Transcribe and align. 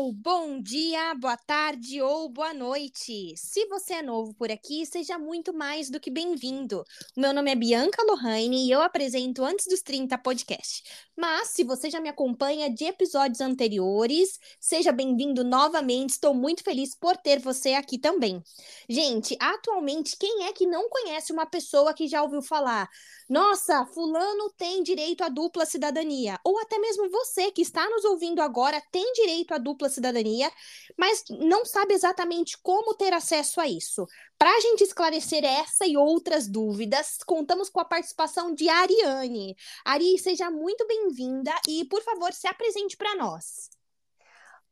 pessoal! 0.00 0.12
Bom 0.12 0.60
dia, 0.60 1.14
boa 1.14 1.36
tarde 1.36 2.00
ou 2.00 2.28
boa 2.28 2.54
noite! 2.54 3.34
Se 3.36 3.66
você 3.66 3.94
é 3.94 4.02
novo 4.02 4.32
por 4.34 4.50
aqui, 4.50 4.86
seja 4.86 5.18
muito 5.18 5.52
mais 5.52 5.90
do 5.90 6.00
que 6.00 6.10
bem-vindo. 6.10 6.82
Meu 7.16 7.34
nome 7.34 7.50
é 7.50 7.54
Bianca 7.54 8.02
Lohane 8.02 8.66
e 8.66 8.70
eu 8.70 8.80
apresento 8.80 9.44
Antes 9.44 9.66
dos 9.66 9.82
30 9.82 10.16
podcast. 10.18 10.82
Mas, 11.16 11.48
se 11.50 11.64
você 11.64 11.90
já 11.90 12.00
me 12.00 12.08
acompanha 12.08 12.70
de 12.70 12.84
episódios 12.84 13.40
anteriores, 13.40 14.38
seja 14.58 14.90
bem-vindo 14.90 15.44
novamente. 15.44 16.10
Estou 16.10 16.32
muito 16.32 16.64
feliz 16.64 16.94
por 16.94 17.16
ter 17.16 17.38
você 17.38 17.74
aqui 17.74 17.98
também. 17.98 18.42
Gente, 18.88 19.36
atualmente, 19.38 20.16
quem 20.18 20.44
é 20.44 20.52
que 20.52 20.66
não 20.66 20.88
conhece 20.88 21.32
uma 21.32 21.46
pessoa 21.46 21.92
que 21.92 22.08
já 22.08 22.22
ouviu 22.22 22.42
falar? 22.42 22.88
Nossa, 23.30 23.86
Fulano 23.86 24.50
tem 24.58 24.82
direito 24.82 25.22
à 25.22 25.28
dupla 25.28 25.64
cidadania. 25.64 26.36
Ou 26.42 26.58
até 26.58 26.80
mesmo 26.80 27.08
você 27.08 27.52
que 27.52 27.62
está 27.62 27.88
nos 27.88 28.04
ouvindo 28.04 28.42
agora 28.42 28.82
tem 28.90 29.12
direito 29.12 29.54
à 29.54 29.58
dupla 29.58 29.88
cidadania, 29.88 30.50
mas 30.98 31.22
não 31.30 31.64
sabe 31.64 31.94
exatamente 31.94 32.58
como 32.58 32.92
ter 32.92 33.12
acesso 33.12 33.60
a 33.60 33.68
isso. 33.68 34.04
Para 34.36 34.50
a 34.50 34.58
gente 34.58 34.82
esclarecer 34.82 35.44
essa 35.44 35.86
e 35.86 35.96
outras 35.96 36.48
dúvidas, 36.48 37.18
contamos 37.24 37.70
com 37.70 37.78
a 37.78 37.84
participação 37.84 38.52
de 38.52 38.68
Ariane. 38.68 39.54
Ari, 39.84 40.18
seja 40.18 40.50
muito 40.50 40.84
bem-vinda 40.88 41.52
e, 41.68 41.84
por 41.84 42.02
favor, 42.02 42.32
se 42.32 42.48
apresente 42.48 42.96
para 42.96 43.14
nós. 43.14 43.70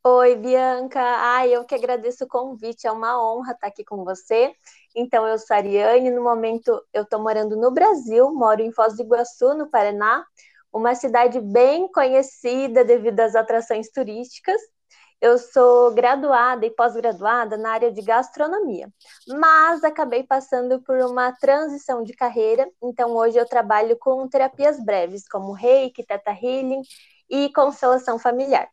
Oi, 0.02 0.34
Bianca. 0.34 1.00
Ai, 1.00 1.54
eu 1.54 1.64
que 1.64 1.76
agradeço 1.76 2.24
o 2.24 2.28
convite. 2.28 2.88
É 2.88 2.90
uma 2.90 3.22
honra 3.22 3.52
estar 3.52 3.68
aqui 3.68 3.84
com 3.84 4.04
você. 4.04 4.52
Então, 4.98 5.26
eu 5.26 5.38
sou 5.38 5.54
a 5.54 5.58
Ariane. 5.58 6.10
No 6.10 6.22
momento, 6.22 6.82
eu 6.92 7.02
estou 7.04 7.20
morando 7.20 7.56
no 7.56 7.70
Brasil, 7.70 8.34
moro 8.34 8.60
em 8.60 8.72
Foz 8.72 8.96
do 8.96 9.02
Iguaçu, 9.02 9.54
no 9.54 9.70
Paraná 9.70 10.24
uma 10.72 10.94
cidade 10.94 11.40
bem 11.40 11.90
conhecida 11.90 12.84
devido 12.84 13.20
às 13.20 13.34
atrações 13.34 13.90
turísticas. 13.90 14.60
Eu 15.20 15.36
sou 15.36 15.92
graduada 15.92 16.64
e 16.64 16.70
pós-graduada 16.70 17.56
na 17.56 17.72
área 17.72 17.90
de 17.90 18.00
gastronomia, 18.02 18.88
mas 19.26 19.82
acabei 19.82 20.22
passando 20.22 20.80
por 20.82 20.96
uma 20.98 21.32
transição 21.32 22.04
de 22.04 22.12
carreira, 22.12 22.68
então 22.80 23.16
hoje 23.16 23.36
eu 23.36 23.44
trabalho 23.46 23.96
com 23.98 24.28
terapias 24.28 24.78
breves, 24.84 25.28
como 25.28 25.52
reiki, 25.52 26.04
teta 26.06 26.30
healing 26.30 26.82
e 27.28 27.52
constelação 27.52 28.16
familiar. 28.16 28.68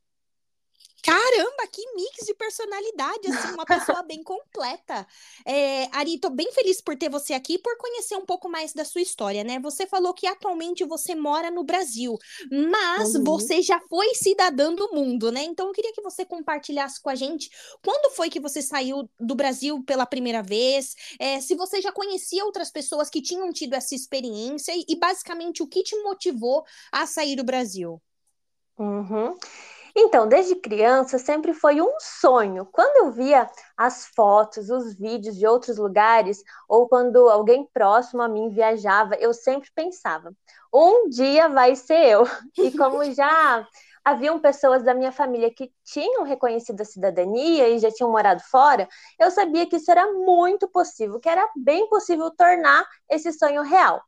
Caramba, 1.06 1.68
que 1.72 1.82
mix 1.94 2.26
de 2.26 2.34
personalidade, 2.34 3.28
assim, 3.28 3.54
uma 3.54 3.66
pessoa 3.66 4.02
bem 4.02 4.24
completa. 4.26 5.06
É, 5.46 5.88
Ari, 5.92 6.18
tô 6.18 6.32
bem 6.32 6.52
feliz 6.52 6.82
por 6.82 6.98
ter 6.98 7.10
você 7.10 7.34
aqui, 7.34 7.60
por 7.60 7.78
conhecer 7.78 8.16
um 8.16 8.26
pouco 8.26 8.50
mais 8.50 8.74
da 8.74 8.84
sua 8.84 9.02
história, 9.02 9.44
né? 9.44 9.60
Você 9.60 9.86
falou 9.86 10.16
que 10.16 10.26
atualmente 10.26 10.84
você 10.84 11.14
mora 11.14 11.52
no 11.52 11.64
Brasil, 11.64 12.18
mas 12.52 13.14
uhum. 13.14 13.24
você 13.24 13.62
já 13.62 13.80
foi 13.88 14.16
cidadã 14.16 14.74
do 14.74 14.92
mundo, 14.94 15.32
né? 15.32 15.44
Então 15.44 15.68
eu 15.68 15.74
queria 15.74 15.94
que 15.94 16.02
você 16.02 16.26
compartilhasse 16.26 17.00
com 17.00 17.12
a 17.12 17.16
gente 17.16 17.52
quando 17.84 18.12
foi 18.16 18.32
que 18.32 18.40
você 18.40 18.62
saiu 18.62 19.08
do 19.20 19.36
Brasil 19.36 19.84
pela 19.84 20.08
primeira 20.08 20.42
vez, 20.42 20.96
é, 21.20 21.40
se 21.40 21.54
você 21.54 21.82
já 21.82 21.92
conhecia 21.92 22.44
outras 22.44 22.72
pessoas 22.72 23.12
que 23.12 23.22
tinham 23.22 23.52
tido 23.54 23.76
essa 23.76 23.94
experiência 23.94 24.74
e, 24.76 24.84
e 24.90 24.96
basicamente 24.96 25.62
o 25.62 25.68
que 25.68 25.84
te 25.84 25.96
motivou 26.02 26.66
a 26.92 27.06
sair 27.06 27.36
do 27.36 27.44
Brasil. 27.44 28.02
Uhum. 28.78 29.38
Então, 29.98 30.28
desde 30.28 30.56
criança 30.56 31.18
sempre 31.18 31.54
foi 31.54 31.82
um 31.82 31.94
sonho. 32.00 32.66
Quando 32.66 33.06
eu 33.06 33.12
via 33.12 33.50
as 33.78 34.08
fotos, 34.08 34.70
os 34.70 34.94
vídeos 34.94 35.38
de 35.38 35.48
outros 35.48 35.78
lugares, 35.78 36.44
ou 36.68 36.88
quando 36.88 37.30
alguém 37.30 37.66
próximo 37.74 38.22
a 38.22 38.28
mim 38.28 38.50
viajava, 38.50 39.16
eu 39.16 39.34
sempre 39.34 39.70
pensava: 39.74 40.34
um 40.74 41.08
dia 41.10 41.48
vai 41.48 41.76
ser 41.76 42.06
eu. 42.06 42.24
E 42.58 42.72
como 42.72 43.04
já 43.14 43.66
haviam 44.04 44.40
pessoas 44.40 44.84
da 44.84 44.94
minha 44.94 45.12
família 45.12 45.52
que 45.54 45.72
tinham 45.84 46.24
reconhecido 46.24 46.82
a 46.82 46.86
cidadania 46.86 47.70
e 47.70 47.80
já 47.80 47.90
tinham 47.90 48.12
morado 48.12 48.42
fora, 48.52 48.88
eu 49.20 49.32
sabia 49.32 49.66
que 49.68 49.78
isso 49.78 49.90
era 49.90 50.12
muito 50.14 50.68
possível, 50.68 51.20
que 51.20 51.30
era 51.30 51.50
bem 51.56 51.88
possível 51.90 52.30
tornar 52.32 52.86
esse 53.10 53.32
sonho 53.32 53.64
real. 53.64 54.04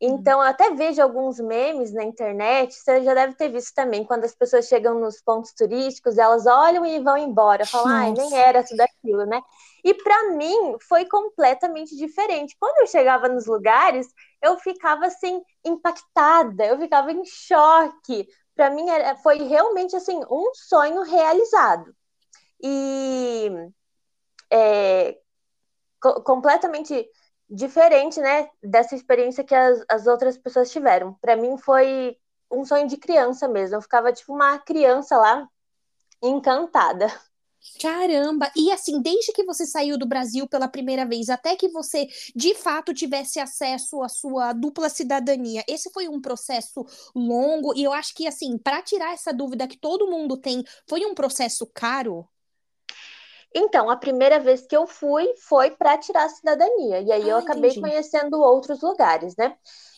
Então, 0.00 0.40
eu 0.40 0.46
até 0.46 0.70
vejo 0.74 1.02
alguns 1.02 1.40
memes 1.40 1.92
na 1.92 2.04
internet, 2.04 2.72
você 2.72 3.02
já 3.02 3.14
deve 3.14 3.34
ter 3.34 3.48
visto 3.48 3.74
também, 3.74 4.04
quando 4.04 4.24
as 4.24 4.34
pessoas 4.34 4.66
chegam 4.66 5.00
nos 5.00 5.20
pontos 5.20 5.52
turísticos, 5.52 6.18
elas 6.18 6.46
olham 6.46 6.86
e 6.86 7.00
vão 7.00 7.18
embora, 7.18 7.66
falam, 7.66 7.88
ai, 7.92 8.12
nem 8.12 8.36
era 8.38 8.62
tudo 8.62 8.80
aquilo, 8.80 9.26
né? 9.26 9.42
E 9.82 9.94
para 9.94 10.30
mim 10.30 10.76
foi 10.88 11.04
completamente 11.04 11.96
diferente. 11.96 12.56
Quando 12.60 12.78
eu 12.80 12.86
chegava 12.86 13.28
nos 13.28 13.46
lugares, 13.46 14.06
eu 14.40 14.56
ficava 14.58 15.06
assim 15.06 15.42
impactada, 15.64 16.64
eu 16.66 16.78
ficava 16.78 17.10
em 17.10 17.24
choque. 17.24 18.28
Para 18.54 18.70
mim 18.70 18.88
era, 18.88 19.16
foi 19.16 19.38
realmente 19.44 19.96
assim 19.96 20.20
um 20.30 20.50
sonho 20.54 21.02
realizado. 21.02 21.92
E 22.62 23.50
é, 24.50 25.18
co 26.00 26.22
completamente 26.22 27.08
diferente, 27.48 28.20
né, 28.20 28.48
dessa 28.62 28.94
experiência 28.94 29.44
que 29.44 29.54
as, 29.54 29.82
as 29.88 30.06
outras 30.06 30.36
pessoas 30.36 30.70
tiveram. 30.70 31.14
Para 31.14 31.36
mim 31.36 31.56
foi 31.56 32.16
um 32.50 32.64
sonho 32.64 32.86
de 32.86 32.96
criança 32.96 33.48
mesmo. 33.48 33.76
Eu 33.76 33.82
ficava 33.82 34.12
tipo 34.12 34.32
uma 34.32 34.58
criança 34.58 35.16
lá 35.16 35.48
encantada. 36.22 37.08
Caramba! 37.80 38.50
E 38.56 38.70
assim, 38.70 39.00
desde 39.02 39.32
que 39.32 39.44
você 39.44 39.66
saiu 39.66 39.98
do 39.98 40.06
Brasil 40.06 40.48
pela 40.48 40.68
primeira 40.68 41.04
vez, 41.04 41.28
até 41.28 41.56
que 41.56 41.68
você 41.68 42.06
de 42.34 42.54
fato 42.54 42.94
tivesse 42.94 43.38
acesso 43.40 44.02
à 44.02 44.08
sua 44.08 44.52
dupla 44.52 44.88
cidadania, 44.88 45.64
esse 45.68 45.90
foi 45.90 46.08
um 46.08 46.20
processo 46.20 46.84
longo 47.14 47.74
e 47.76 47.82
eu 47.82 47.92
acho 47.92 48.14
que 48.14 48.26
assim, 48.26 48.56
para 48.58 48.82
tirar 48.82 49.12
essa 49.12 49.32
dúvida 49.32 49.66
que 49.68 49.76
todo 49.76 50.10
mundo 50.10 50.36
tem, 50.36 50.64
foi 50.88 51.04
um 51.04 51.14
processo 51.14 51.66
caro? 51.74 52.26
Então, 53.54 53.88
a 53.88 53.96
primeira 53.96 54.38
vez 54.38 54.66
que 54.66 54.76
eu 54.76 54.86
fui 54.86 55.26
foi 55.48 55.70
para 55.70 55.96
tirar 55.98 56.24
a 56.24 56.28
cidadania. 56.28 57.00
E 57.00 57.12
aí 57.12 57.24
ah, 57.24 57.28
eu 57.28 57.36
acabei 57.38 57.70
entendi. 57.70 57.80
conhecendo 57.80 58.40
outros 58.40 58.80
lugares, 58.82 59.34
né? 59.36 59.56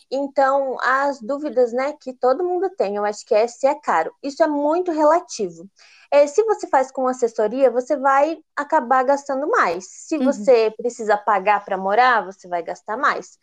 Então, 0.09 0.75
as 0.81 1.21
dúvidas, 1.21 1.71
né, 1.71 1.93
que 2.01 2.13
todo 2.13 2.43
mundo 2.43 2.69
tem, 2.77 2.97
eu 2.97 3.05
acho 3.05 3.25
que 3.25 3.33
é 3.33 3.47
se 3.47 3.65
é 3.65 3.73
caro. 3.75 4.13
Isso 4.21 4.43
é 4.43 4.47
muito 4.47 4.91
relativo. 4.91 5.69
É, 6.11 6.27
se 6.27 6.43
você 6.43 6.67
faz 6.67 6.91
com 6.91 7.07
assessoria, 7.07 7.71
você 7.71 7.95
vai 7.95 8.37
acabar 8.53 9.03
gastando 9.03 9.47
mais. 9.47 9.85
Se 9.87 10.17
uhum. 10.17 10.25
você 10.25 10.69
precisa 10.75 11.15
pagar 11.17 11.63
para 11.63 11.77
morar, 11.77 12.25
você 12.25 12.49
vai 12.49 12.61
gastar 12.61 12.97
mais. 12.97 13.37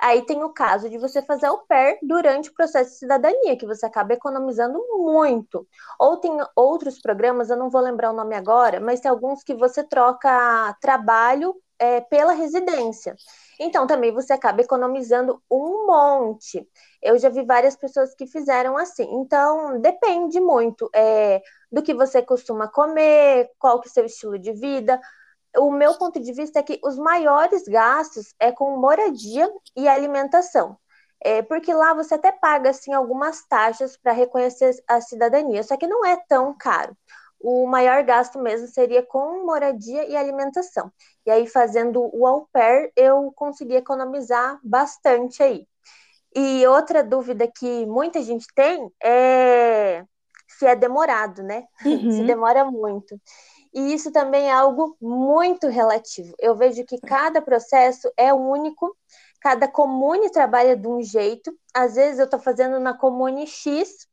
Aí 0.00 0.22
tem 0.24 0.42
o 0.44 0.50
caso 0.52 0.88
de 0.88 0.96
você 0.96 1.20
fazer 1.20 1.48
o 1.48 1.58
pair 1.66 1.98
durante 2.02 2.50
o 2.50 2.54
processo 2.54 2.90
de 2.92 2.98
cidadania, 2.98 3.56
que 3.56 3.66
você 3.66 3.84
acaba 3.84 4.14
economizando 4.14 4.78
muito. 4.98 5.66
Ou 5.98 6.16
tem 6.18 6.38
outros 6.54 7.00
programas, 7.00 7.50
eu 7.50 7.56
não 7.56 7.68
vou 7.68 7.80
lembrar 7.80 8.10
o 8.10 8.16
nome 8.16 8.36
agora, 8.36 8.78
mas 8.80 9.00
tem 9.00 9.10
alguns 9.10 9.42
que 9.42 9.54
você 9.54 9.82
troca 9.82 10.76
trabalho 10.80 11.54
é, 11.78 12.00
pela 12.00 12.32
residência. 12.32 13.16
Então, 13.60 13.86
também 13.86 14.12
você 14.12 14.32
acaba 14.32 14.60
economizando 14.60 15.42
um 15.50 15.86
monte. 15.86 16.64
Eu 17.02 17.18
já 17.18 17.28
vi 17.28 17.44
várias 17.44 17.74
pessoas 17.76 18.14
que 18.14 18.26
fizeram 18.26 18.76
assim. 18.76 19.04
Então, 19.14 19.80
depende 19.80 20.40
muito 20.40 20.88
é, 20.94 21.42
do 21.70 21.82
que 21.82 21.92
você 21.92 22.22
costuma 22.22 22.68
comer, 22.68 23.50
qual 23.58 23.80
que 23.80 23.88
é 23.88 23.90
o 23.90 23.92
seu 23.92 24.04
estilo 24.04 24.38
de 24.38 24.52
vida 24.52 25.00
o 25.56 25.70
meu 25.70 25.96
ponto 25.98 26.20
de 26.20 26.32
vista 26.32 26.58
é 26.58 26.62
que 26.62 26.80
os 26.84 26.96
maiores 26.98 27.64
gastos 27.64 28.34
é 28.38 28.52
com 28.52 28.76
moradia 28.76 29.50
e 29.76 29.88
alimentação. 29.88 30.76
É, 31.20 31.42
porque 31.42 31.72
lá 31.74 31.94
você 31.94 32.14
até 32.14 32.30
paga 32.30 32.70
assim 32.70 32.92
algumas 32.92 33.44
taxas 33.46 33.96
para 33.96 34.12
reconhecer 34.12 34.72
a 34.86 35.00
cidadania, 35.00 35.62
só 35.64 35.76
que 35.76 35.86
não 35.86 36.04
é 36.04 36.16
tão 36.28 36.56
caro. 36.56 36.96
O 37.40 37.66
maior 37.66 38.02
gasto 38.02 38.38
mesmo 38.38 38.66
seria 38.68 39.02
com 39.02 39.44
moradia 39.44 40.04
e 40.08 40.16
alimentação. 40.16 40.92
E 41.24 41.30
aí, 41.30 41.46
fazendo 41.46 42.08
o 42.12 42.26
au 42.26 42.48
pair, 42.52 42.92
eu 42.96 43.32
consegui 43.34 43.76
economizar 43.76 44.58
bastante 44.62 45.42
aí. 45.42 45.66
E 46.34 46.66
outra 46.66 47.02
dúvida 47.02 47.48
que 47.48 47.86
muita 47.86 48.22
gente 48.22 48.46
tem 48.54 48.90
é 49.02 50.04
se 50.48 50.66
é 50.66 50.74
demorado, 50.74 51.42
né? 51.42 51.64
Uhum. 51.84 52.10
Se 52.10 52.24
demora 52.24 52.64
muito. 52.64 53.20
E 53.74 53.92
isso 53.92 54.10
também 54.10 54.48
é 54.48 54.52
algo 54.52 54.96
muito 55.00 55.68
relativo. 55.68 56.34
Eu 56.38 56.56
vejo 56.56 56.84
que 56.84 56.98
cada 57.00 57.40
processo 57.42 58.10
é 58.16 58.32
único, 58.32 58.96
cada 59.40 59.68
comune 59.68 60.30
trabalha 60.30 60.76
de 60.76 60.88
um 60.88 61.02
jeito. 61.02 61.52
Às 61.74 61.94
vezes 61.94 62.18
eu 62.18 62.24
estou 62.24 62.40
fazendo 62.40 62.80
na 62.80 62.94
comune 62.94 63.46
X 63.46 64.06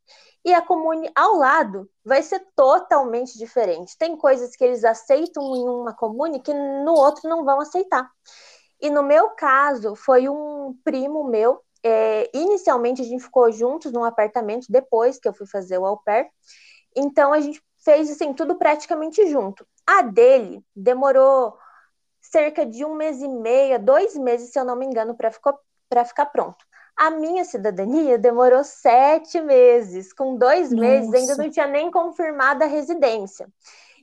e 0.44 0.54
a 0.54 0.62
comune 0.62 1.10
ao 1.16 1.36
lado 1.38 1.90
vai 2.04 2.22
ser 2.22 2.46
totalmente 2.56 3.38
diferente. 3.38 3.98
Tem 3.98 4.16
coisas 4.16 4.56
que 4.56 4.64
eles 4.64 4.84
aceitam 4.84 5.44
em 5.56 5.68
uma 5.68 5.94
comune 5.94 6.40
que 6.40 6.54
no 6.54 6.94
outro 6.94 7.28
não 7.28 7.44
vão 7.44 7.60
aceitar. 7.60 8.08
E 8.80 8.90
no 8.92 9.02
meu 9.02 9.32
caso, 9.32 9.96
foi 9.96 10.30
um 10.30 10.78
primo 10.84 11.24
meu. 11.24 11.62
É, 11.82 12.30
inicialmente 12.34 13.02
a 13.02 13.06
gente 13.06 13.24
ficou 13.24 13.52
juntos 13.52 13.92
num 13.92 14.04
apartamento 14.04 14.68
depois 14.70 15.20
que 15.20 15.28
eu 15.28 15.34
fui 15.34 15.48
fazer 15.48 15.80
o 15.80 15.86
au 15.86 15.98
pair. 16.04 16.28
Então 16.96 17.34
a 17.34 17.40
gente 17.40 17.62
fez 17.86 18.10
assim 18.10 18.34
tudo 18.34 18.56
praticamente 18.56 19.26
junto. 19.28 19.66
A 19.86 20.02
dele 20.02 20.66
demorou 20.76 21.56
cerca 22.20 22.66
de 22.66 22.84
um 22.84 22.96
mês 22.96 23.22
e 23.22 23.28
meio, 23.28 23.80
dois 23.80 24.18
meses, 24.18 24.52
se 24.52 24.60
eu 24.60 24.66
não 24.66 24.76
me 24.76 24.86
engano, 24.86 25.16
para 25.16 25.32
ficar, 25.32 25.54
ficar 26.06 26.26
pronto. 26.26 26.66
A 26.98 27.12
minha 27.12 27.46
cidadania 27.46 28.18
demorou 28.18 28.64
sete 28.64 29.40
meses. 29.40 30.12
Com 30.12 30.36
dois 30.36 30.72
Nossa. 30.72 30.82
meses, 30.82 31.14
ainda 31.14 31.36
não 31.36 31.52
tinha 31.52 31.68
nem 31.68 31.92
confirmado 31.92 32.64
a 32.64 32.68
residência. 32.68 33.48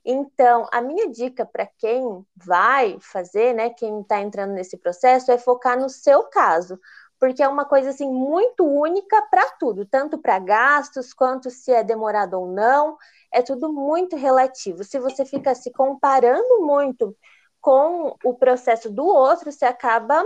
Então, 0.05 0.69
a 0.73 0.81
minha 0.81 1.09
dica 1.09 1.45
para 1.47 1.67
quem 1.79 2.25
vai 2.37 2.99
fazer, 3.01 3.55
né, 3.55 3.71
quem 3.71 4.01
está 4.01 4.21
entrando 4.21 4.53
nesse 4.53 4.77
processo, 4.77 5.31
é 5.31 5.39
focar 5.39 5.79
no 5.79 5.89
seu 5.89 6.25
caso, 6.25 6.79
porque 7.23 7.41
é 7.41 7.47
uma 7.47 7.65
coisa 7.65 7.91
assim 7.91 8.11
muito 8.11 8.67
única 8.67 9.23
para 9.31 9.49
tudo, 9.53 9.87
tanto 9.87 10.19
para 10.19 10.41
gastos 10.41 11.15
quanto 11.15 11.51
se 11.51 11.71
é 11.71 11.85
demorado 11.85 12.35
ou 12.35 12.49
não, 12.49 12.99
é 13.33 13.41
tudo 13.41 13.73
muito 13.73 14.17
relativo. 14.17 14.83
Se 14.83 14.99
você 14.99 15.25
fica 15.25 15.55
se 15.55 15.71
comparando 15.71 16.67
muito 16.67 17.17
com 17.61 18.17
o 18.25 18.35
processo 18.35 18.91
do 18.91 19.07
outro, 19.07 19.53
você 19.53 19.65
acaba 19.65 20.21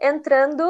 entrando 0.00 0.64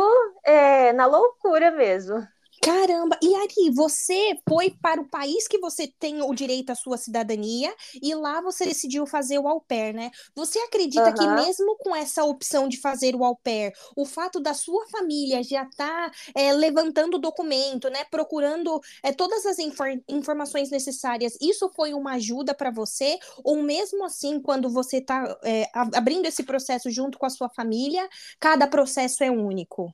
é, 0.45 0.93
na 0.93 1.07
loucura 1.07 1.71
mesmo. 1.71 2.29
Caramba! 2.63 3.19
E 3.23 3.35
Ari, 3.35 3.71
você 3.75 4.39
foi 4.47 4.71
para 4.83 5.01
o 5.01 5.09
país 5.09 5.49
que 5.49 5.59
você 5.59 5.89
tem 5.99 6.21
o 6.21 6.35
direito 6.35 6.69
à 6.69 6.75
sua 6.75 6.99
cidadania 6.99 7.75
e 8.03 8.15
lá 8.15 8.43
você 8.43 8.67
decidiu 8.67 9.07
fazer 9.07 9.39
o 9.39 9.49
au 9.49 9.63
pair, 9.63 9.95
né? 9.95 10.11
Você 10.35 10.59
acredita 10.59 11.09
uhum. 11.09 11.15
que 11.15 11.27
mesmo 11.27 11.77
com 11.79 11.97
essa 11.97 12.23
opção 12.23 12.69
de 12.69 12.79
fazer 12.79 13.17
o 13.17 13.25
au 13.25 13.35
pair, 13.35 13.73
o 13.97 14.05
fato 14.05 14.39
da 14.39 14.53
sua 14.53 14.87
família 14.89 15.43
já 15.43 15.63
estar 15.63 16.11
tá, 16.11 16.17
é, 16.35 16.53
levantando 16.53 17.15
o 17.17 17.21
documento, 17.21 17.89
né? 17.89 18.05
Procurando 18.11 18.79
é, 19.03 19.11
todas 19.11 19.47
as 19.47 19.59
infor 19.59 19.89
informações 20.07 20.71
necessárias, 20.71 21.39
isso 21.41 21.71
foi 21.75 21.95
uma 21.95 22.13
ajuda 22.13 22.55
para 22.55 22.71
você? 22.71 23.19
Ou 23.43 23.63
mesmo 23.63 24.05
assim, 24.05 24.39
quando 24.39 24.69
você 24.69 24.99
está 24.99 25.39
é, 25.45 25.67
abrindo 25.73 26.27
esse 26.27 26.43
processo 26.43 26.91
junto 26.91 27.19
com 27.19 27.25
a 27.25 27.31
sua 27.31 27.49
família, 27.49 28.07
cada 28.39 28.67
processo 28.67 29.25
é 29.25 29.31
único? 29.31 29.91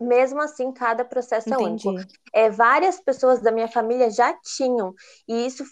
Mesmo 0.00 0.40
assim, 0.40 0.72
cada 0.72 1.04
processo 1.04 1.48
Entendi. 1.48 1.86
é 1.86 1.90
único. 1.90 2.08
É, 2.32 2.50
várias 2.50 3.00
pessoas 3.00 3.40
da 3.40 3.50
minha 3.50 3.68
família 3.68 4.10
já 4.10 4.32
tinham, 4.34 4.94
e 5.26 5.46
isso 5.46 5.64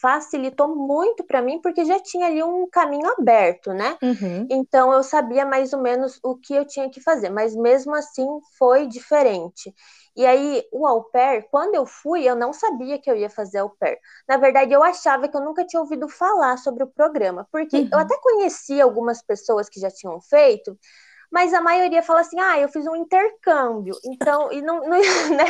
facilitou 0.00 0.74
muito 0.74 1.24
para 1.24 1.42
mim, 1.42 1.60
porque 1.60 1.84
já 1.84 2.00
tinha 2.00 2.26
ali 2.26 2.42
um 2.42 2.68
caminho 2.70 3.06
aberto, 3.18 3.72
né? 3.72 3.96
Uhum. 4.02 4.46
Então 4.50 4.92
eu 4.92 5.02
sabia 5.02 5.44
mais 5.44 5.72
ou 5.72 5.80
menos 5.80 6.18
o 6.22 6.36
que 6.36 6.54
eu 6.54 6.66
tinha 6.66 6.88
que 6.90 7.00
fazer, 7.00 7.30
mas 7.30 7.54
mesmo 7.54 7.94
assim 7.94 8.26
foi 8.58 8.86
diferente. 8.86 9.74
E 10.16 10.24
aí, 10.24 10.64
o 10.72 10.86
au 10.86 11.04
pair, 11.04 11.46
quando 11.50 11.74
eu 11.74 11.84
fui, 11.84 12.24
eu 12.24 12.34
não 12.34 12.50
sabia 12.50 12.98
que 12.98 13.10
eu 13.10 13.14
ia 13.14 13.28
fazer 13.28 13.58
au 13.58 13.68
pair. 13.68 13.98
Na 14.26 14.38
verdade, 14.38 14.72
eu 14.72 14.82
achava 14.82 15.28
que 15.28 15.36
eu 15.36 15.44
nunca 15.44 15.64
tinha 15.66 15.80
ouvido 15.80 16.08
falar 16.08 16.56
sobre 16.56 16.82
o 16.82 16.86
programa, 16.86 17.46
porque 17.52 17.76
uhum. 17.76 17.88
eu 17.92 17.98
até 17.98 18.16
conhecia 18.22 18.82
algumas 18.82 19.22
pessoas 19.22 19.68
que 19.68 19.78
já 19.78 19.90
tinham 19.90 20.18
feito, 20.22 20.78
mas 21.32 21.52
a 21.54 21.60
maioria 21.60 22.02
fala 22.02 22.20
assim, 22.20 22.38
ah, 22.40 22.58
eu 22.58 22.68
fiz 22.68 22.86
um 22.86 22.96
intercâmbio, 22.96 23.94
então, 24.04 24.52
e 24.52 24.62
não, 24.62 24.80
não, 24.80 24.90
né, 25.36 25.44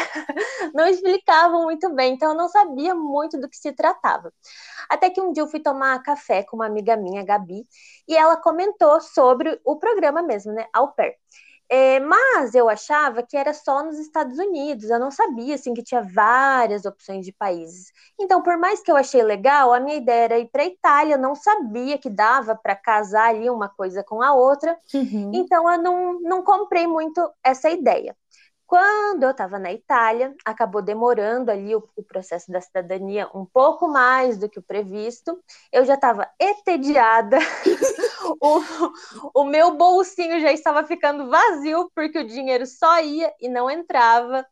não 0.74 0.86
explicavam 0.86 1.64
muito 1.64 1.92
bem, 1.94 2.14
então 2.14 2.30
eu 2.30 2.36
não 2.36 2.48
sabia 2.48 2.94
muito 2.94 3.38
do 3.40 3.48
que 3.48 3.56
se 3.56 3.72
tratava. 3.72 4.32
Até 4.88 5.10
que 5.10 5.20
um 5.20 5.32
dia 5.32 5.42
eu 5.42 5.48
fui 5.48 5.60
tomar 5.60 6.02
café 6.02 6.42
com 6.42 6.56
uma 6.56 6.66
amiga 6.66 6.96
minha, 6.96 7.24
Gabi, 7.24 7.66
e 8.08 8.16
ela 8.16 8.36
comentou 8.36 9.00
sobre 9.00 9.60
o 9.64 9.76
programa 9.76 10.22
mesmo, 10.22 10.52
né, 10.52 10.66
Au 10.72 10.92
Pair. 10.92 11.14
É, 11.68 11.98
mas 11.98 12.54
eu 12.54 12.68
achava 12.68 13.22
que 13.24 13.36
era 13.36 13.52
só 13.52 13.82
nos 13.82 13.98
Estados 13.98 14.38
Unidos, 14.38 14.88
eu 14.88 15.00
não 15.00 15.10
sabia 15.10 15.56
assim 15.56 15.74
que 15.74 15.82
tinha 15.82 16.00
várias 16.02 16.84
opções 16.84 17.24
de 17.26 17.32
países. 17.32 17.90
Então, 18.20 18.40
por 18.40 18.56
mais 18.56 18.80
que 18.82 18.90
eu 18.90 18.96
achei 18.96 19.20
legal, 19.22 19.72
a 19.72 19.80
minha 19.80 19.96
ideia 19.96 20.24
era 20.24 20.38
ir 20.38 20.48
para 20.50 20.62
a 20.62 20.66
Itália, 20.66 21.14
eu 21.14 21.18
não 21.18 21.34
sabia 21.34 21.98
que 21.98 22.08
dava 22.08 22.54
para 22.54 22.76
casar 22.76 23.30
ali 23.30 23.50
uma 23.50 23.68
coisa 23.68 24.04
com 24.04 24.22
a 24.22 24.32
outra. 24.32 24.78
Uhum. 24.94 25.32
Então, 25.34 25.68
eu 25.70 25.82
não, 25.82 26.20
não 26.20 26.42
comprei 26.44 26.86
muito 26.86 27.20
essa 27.42 27.68
ideia. 27.68 28.16
Quando 28.66 29.22
eu 29.22 29.30
estava 29.30 29.60
na 29.60 29.72
Itália, 29.72 30.34
acabou 30.44 30.82
demorando 30.82 31.52
ali 31.52 31.74
o, 31.74 31.88
o, 31.94 32.02
processo 32.02 32.50
da 32.50 32.60
cidadania 32.60 33.30
um 33.32 33.46
pouco 33.46 33.86
mais 33.86 34.38
do 34.38 34.48
que 34.48 34.58
o 34.58 34.62
previsto. 34.62 35.40
Eu 35.72 35.84
já 35.84 35.94
estava 35.94 36.28
entediada, 36.40 37.38
o, 38.42 38.60
o 39.40 39.44
meu 39.44 39.76
bolsinho 39.76 40.40
já 40.40 40.52
estava 40.52 40.84
ficando 40.84 41.30
vazio, 41.30 41.88
porque 41.94 42.18
o 42.18 42.26
dinheiro 42.26 42.66
só 42.66 43.00
ia 43.00 43.32
e 43.40 43.48
não 43.48 43.70
entrava. 43.70 44.44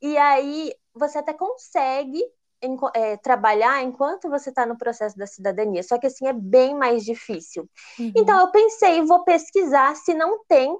E 0.00 0.16
aí 0.16 0.72
você 0.94 1.18
até 1.18 1.34
consegue 1.34 2.22
em, 2.62 2.78
é, 2.94 3.18
trabalhar 3.18 3.82
enquanto 3.82 4.30
você 4.30 4.48
está 4.48 4.64
no 4.64 4.78
processo 4.78 5.18
da 5.18 5.26
cidadania, 5.26 5.82
só 5.82 5.98
que 5.98 6.06
assim 6.06 6.26
é 6.26 6.32
bem 6.32 6.74
mais 6.74 7.04
difícil. 7.04 7.68
Uhum. 7.98 8.12
Então 8.16 8.40
eu 8.40 8.50
pensei, 8.50 9.02
vou 9.02 9.22
pesquisar 9.22 9.94
se 9.96 10.14
não 10.14 10.42
tem 10.48 10.74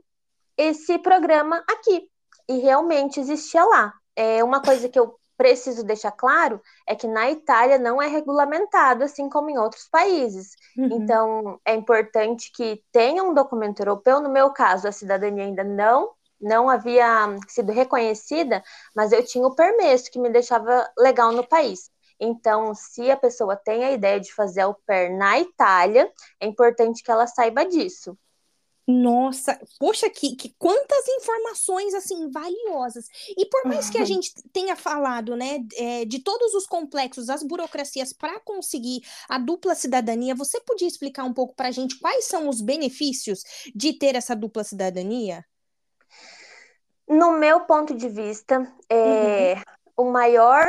esse 0.56 0.99
programa 0.99 1.62
aqui 1.69 2.10
e 2.50 2.58
realmente 2.58 3.20
existia 3.20 3.64
lá. 3.64 3.94
É 4.17 4.43
uma 4.43 4.61
coisa 4.61 4.88
que 4.88 4.99
eu 4.99 5.14
preciso 5.37 5.85
deixar 5.85 6.11
claro 6.11 6.61
é 6.87 6.97
que 6.97 7.06
na 7.06 7.31
Itália 7.31 7.79
não 7.79 8.02
é 8.02 8.08
regulamentado 8.08 9.05
assim 9.05 9.29
como 9.29 9.49
em 9.49 9.56
outros 9.56 9.88
países. 9.88 10.50
Uhum. 10.76 10.88
Então 10.93 11.61
é 11.64 11.75
importante 11.75 12.50
que 12.52 12.82
tenha 12.91 13.23
um 13.23 13.32
documento 13.32 13.81
europeu. 13.81 14.20
No 14.20 14.29
meu 14.29 14.50
caso, 14.50 14.88
a 14.88 14.93
cidadania 14.93 15.44
ainda 15.44 15.62
não 15.62 16.11
não 16.41 16.70
havia 16.70 17.37
sido 17.49 17.70
reconhecida, 17.70 18.62
mas 18.97 19.12
eu 19.12 19.23
tinha 19.23 19.47
o 19.47 19.55
permesso 19.55 20.11
que 20.11 20.19
me 20.19 20.31
deixava 20.31 20.91
legal 20.99 21.32
no 21.32 21.47
país. 21.47 21.91
Então, 22.19 22.75
se 22.75 23.11
a 23.11 23.17
pessoa 23.17 23.56
tem 23.56 23.85
a 23.85 23.93
ideia 23.93 24.19
de 24.19 24.32
fazer 24.32 24.62
au 24.62 24.75
pair 24.87 25.14
na 25.17 25.38
Itália, 25.38 26.11
é 26.41 26.47
importante 26.47 27.02
que 27.02 27.11
ela 27.11 27.26
saiba 27.26 27.64
disso. 27.67 28.17
Nossa, 28.90 29.60
poxa, 29.78 30.10
que, 30.10 30.34
que 30.34 30.54
quantas 30.58 31.06
informações 31.08 31.94
assim 31.94 32.28
valiosas. 32.31 33.06
E 33.37 33.46
por 33.46 33.64
mais 33.66 33.88
que 33.88 33.98
a 33.98 34.04
gente 34.04 34.32
tenha 34.52 34.75
falado, 34.75 35.37
né, 35.37 35.60
é, 35.76 36.04
de 36.04 36.19
todos 36.19 36.54
os 36.54 36.66
complexos, 36.66 37.28
as 37.28 37.42
burocracias 37.42 38.12
para 38.12 38.40
conseguir 38.40 39.00
a 39.28 39.38
dupla 39.38 39.75
cidadania, 39.75 40.34
você 40.34 40.60
podia 40.60 40.88
explicar 40.88 41.25
um 41.25 41.32
pouco 41.32 41.54
para 41.54 41.69
a 41.69 41.72
gente 41.72 41.98
quais 42.00 42.25
são 42.25 42.48
os 42.48 42.60
benefícios 42.60 43.44
de 43.75 43.92
ter 43.92 44.16
essa 44.16 44.34
dupla 44.34 44.64
cidadania? 44.64 45.44
No 47.08 47.32
meu 47.32 47.60
ponto 47.60 47.94
de 47.94 48.08
vista, 48.08 48.72
é, 48.88 49.54
uhum 49.54 49.62
o 50.00 50.10
maior 50.10 50.64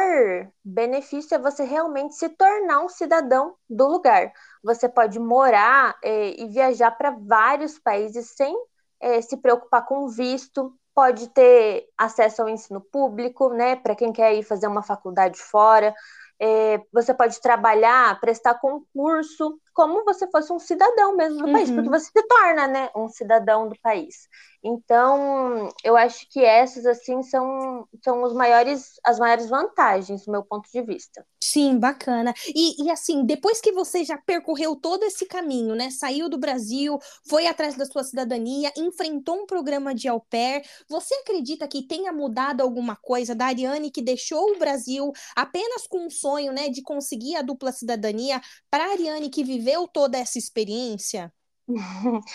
benefício 0.62 1.36
é 1.36 1.40
você 1.40 1.64
realmente 1.64 2.16
se 2.16 2.28
tornar 2.28 2.82
um 2.82 2.90
cidadão 2.90 3.56
do 3.70 3.88
lugar. 3.88 4.34
Você 4.64 4.88
pode 4.88 5.20
morar 5.20 5.98
é, 6.04 6.42
e 6.42 6.48
viajar 6.48 6.92
para 6.92 7.12
vários 7.12 7.80
países 7.80 8.32
sem 8.36 8.56
é, 9.00 9.22
se 9.22 9.38
preocupar 9.38 9.86
com 9.86 10.08
visto, 10.08 10.74
pode 10.94 11.30
ter 11.30 11.88
acesso 11.98 12.42
ao 12.42 12.50
ensino 12.50 12.82
público, 12.82 13.50
né, 13.50 13.76
para 13.76 13.96
quem 13.96 14.14
quer 14.14 14.36
ir 14.36 14.44
fazer 14.44 14.68
uma 14.68 14.84
faculdade 14.84 15.40
fora. 15.40 15.94
É, 16.40 16.80
você 16.92 17.14
pode 17.14 17.40
trabalhar, 17.42 18.20
prestar 18.20 18.56
concurso, 18.56 19.60
como 19.74 20.04
você 20.04 20.30
fosse 20.30 20.52
um 20.52 20.60
cidadão 20.60 21.16
mesmo 21.16 21.40
do 21.40 21.46
uhum. 21.48 21.54
país, 21.54 21.72
porque 21.72 21.90
você 21.90 22.06
se 22.06 22.28
torna, 22.28 22.68
né, 22.68 22.90
um 22.96 23.08
cidadão 23.08 23.68
do 23.68 23.80
país. 23.82 24.28
Então, 24.64 25.70
eu 25.84 25.98
acho 25.98 26.28
que 26.30 26.44
essas, 26.44 26.86
assim, 26.86 27.24
são, 27.24 27.88
são 28.04 28.22
os 28.24 28.34
maiores, 28.34 29.00
as 29.04 29.18
maiores 29.18 29.50
vantagens, 29.50 30.26
do 30.26 30.32
meu 30.32 30.44
ponto 30.44 30.70
de 30.72 30.82
vista. 30.84 31.26
Sim, 31.44 31.80
bacana. 31.80 32.32
E, 32.48 32.84
e, 32.84 32.92
assim, 32.92 33.26
depois 33.26 33.60
que 33.60 33.72
você 33.72 34.04
já 34.04 34.18
percorreu 34.20 34.76
todo 34.76 35.04
esse 35.04 35.26
caminho, 35.26 35.74
né? 35.74 35.90
Saiu 35.90 36.30
do 36.30 36.38
Brasil, 36.38 37.00
foi 37.28 37.48
atrás 37.48 37.76
da 37.76 37.86
sua 37.86 38.04
cidadania, 38.04 38.72
enfrentou 38.78 39.36
um 39.36 39.46
programa 39.48 39.96
de 39.96 40.08
au 40.08 40.22
pair, 40.22 40.62
você 40.88 41.16
acredita 41.16 41.68
que 41.68 41.88
tenha 41.88 42.14
mudado 42.14 42.62
alguma 42.62 42.96
coisa 42.96 43.34
da 43.34 43.48
Ariane 43.48 43.90
que 43.90 44.02
deixou 44.02 44.52
o 44.52 44.60
Brasil 44.60 45.12
apenas 45.36 45.88
com 45.88 46.06
um 46.06 46.10
sonho, 46.10 46.54
né, 46.54 46.70
de 46.70 46.84
conseguir 46.84 47.36
a 47.36 47.42
dupla 47.42 47.72
cidadania, 47.72 48.40
para 48.70 48.86
a 48.86 48.92
Ariane 48.92 49.30
que 49.30 49.44
viveu 49.44 49.61
toda 49.88 50.18
essa 50.18 50.38
experiência? 50.38 51.34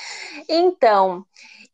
Então, 0.49 1.25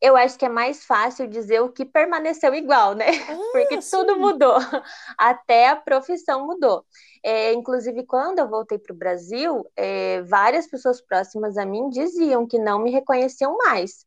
eu 0.01 0.15
acho 0.15 0.37
que 0.37 0.45
é 0.45 0.49
mais 0.49 0.83
fácil 0.85 1.27
dizer 1.27 1.61
o 1.61 1.71
que 1.71 1.85
permaneceu 1.85 2.53
igual, 2.53 2.93
né? 2.93 3.05
Ah, 3.27 3.35
Porque 3.51 3.81
sim. 3.81 3.91
tudo 3.91 4.17
mudou, 4.19 4.55
até 5.17 5.69
a 5.69 5.75
profissão 5.75 6.45
mudou. 6.45 6.85
É, 7.23 7.53
inclusive, 7.53 8.05
quando 8.05 8.39
eu 8.39 8.49
voltei 8.49 8.77
para 8.77 8.93
o 8.93 8.97
Brasil, 8.97 9.65
é, 9.75 10.21
várias 10.23 10.67
pessoas 10.67 11.01
próximas 11.01 11.57
a 11.57 11.65
mim 11.65 11.89
diziam 11.89 12.45
que 12.47 12.59
não 12.59 12.79
me 12.79 12.91
reconheciam 12.91 13.55
mais. 13.57 14.05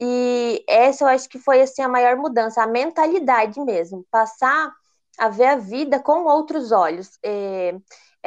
E 0.00 0.64
essa 0.68 1.04
eu 1.04 1.08
acho 1.08 1.28
que 1.28 1.38
foi 1.38 1.60
assim 1.60 1.82
a 1.82 1.88
maior 1.88 2.16
mudança, 2.16 2.62
a 2.62 2.66
mentalidade 2.66 3.60
mesmo, 3.60 4.06
passar 4.10 4.72
a 5.18 5.28
ver 5.28 5.46
a 5.46 5.56
vida 5.56 6.00
com 6.00 6.24
outros 6.24 6.72
olhos. 6.72 7.18
É, 7.24 7.74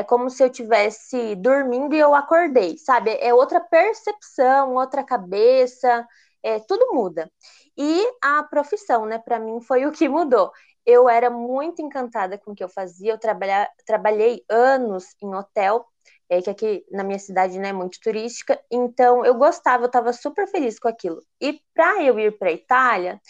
é 0.01 0.03
como 0.03 0.29
se 0.29 0.43
eu 0.43 0.49
tivesse 0.49 1.35
dormindo 1.35 1.95
e 1.95 1.99
eu 1.99 2.13
acordei, 2.15 2.77
sabe? 2.77 3.11
É 3.21 3.33
outra 3.33 3.59
percepção, 3.59 4.75
outra 4.75 5.03
cabeça, 5.03 6.07
é, 6.43 6.59
tudo 6.59 6.93
muda. 6.93 7.31
E 7.77 8.03
a 8.21 8.43
profissão, 8.43 9.05
né, 9.05 9.19
para 9.19 9.39
mim 9.39 9.61
foi 9.61 9.85
o 9.87 9.91
que 9.91 10.09
mudou. 10.09 10.51
Eu 10.85 11.07
era 11.07 11.29
muito 11.29 11.81
encantada 11.81 12.37
com 12.37 12.51
o 12.51 12.55
que 12.55 12.63
eu 12.63 12.69
fazia, 12.69 13.11
eu 13.13 13.17
trabalha, 13.19 13.69
trabalhei 13.85 14.43
anos 14.49 15.05
em 15.21 15.33
hotel, 15.35 15.85
é, 16.27 16.41
que 16.41 16.49
aqui 16.49 16.83
na 16.91 17.03
minha 17.03 17.19
cidade 17.19 17.55
não 17.55 17.61
né, 17.61 17.69
é 17.69 17.73
muito 17.73 17.99
turística, 18.01 18.59
então 18.71 19.23
eu 19.23 19.35
gostava, 19.35 19.83
eu 19.83 19.87
estava 19.87 20.11
super 20.13 20.47
feliz 20.47 20.79
com 20.79 20.87
aquilo. 20.87 21.21
E 21.39 21.61
para 21.75 22.01
eu 22.03 22.19
ir 22.19 22.37
para 22.39 22.49
a 22.49 22.53
Itália, 22.53 23.21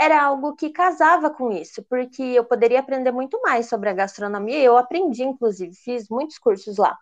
era 0.00 0.22
algo 0.22 0.56
que 0.56 0.70
casava 0.70 1.28
com 1.28 1.52
isso, 1.52 1.84
porque 1.84 2.22
eu 2.22 2.42
poderia 2.42 2.80
aprender 2.80 3.12
muito 3.12 3.38
mais 3.42 3.68
sobre 3.68 3.90
a 3.90 3.92
gastronomia. 3.92 4.58
Eu 4.58 4.78
aprendi, 4.78 5.22
inclusive, 5.22 5.74
fiz 5.74 6.08
muitos 6.08 6.38
cursos 6.38 6.78
lá. 6.78 6.96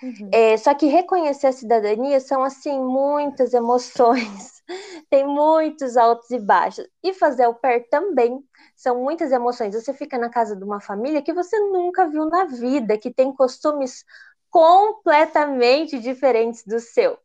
Uhum. 0.00 0.28
É, 0.32 0.56
só 0.56 0.72
que 0.74 0.86
reconhecer 0.86 1.48
a 1.48 1.52
cidadania 1.52 2.20
são 2.20 2.44
assim 2.44 2.78
muitas 2.78 3.52
emoções, 3.52 4.62
tem 5.10 5.26
muitos 5.26 5.96
altos 5.96 6.30
e 6.30 6.38
baixos. 6.38 6.86
E 7.02 7.12
fazer 7.14 7.48
o 7.48 7.54
pé 7.54 7.80
também 7.80 8.40
são 8.76 9.02
muitas 9.02 9.32
emoções. 9.32 9.74
Você 9.74 9.92
fica 9.92 10.16
na 10.16 10.30
casa 10.30 10.54
de 10.54 10.62
uma 10.62 10.80
família 10.80 11.22
que 11.22 11.32
você 11.32 11.58
nunca 11.58 12.06
viu 12.06 12.26
na 12.26 12.44
vida, 12.44 12.96
que 12.96 13.12
tem 13.12 13.32
costumes 13.34 14.04
completamente 14.54 15.98
diferentes 15.98 16.62
do 16.64 16.78
seu. 16.78 17.18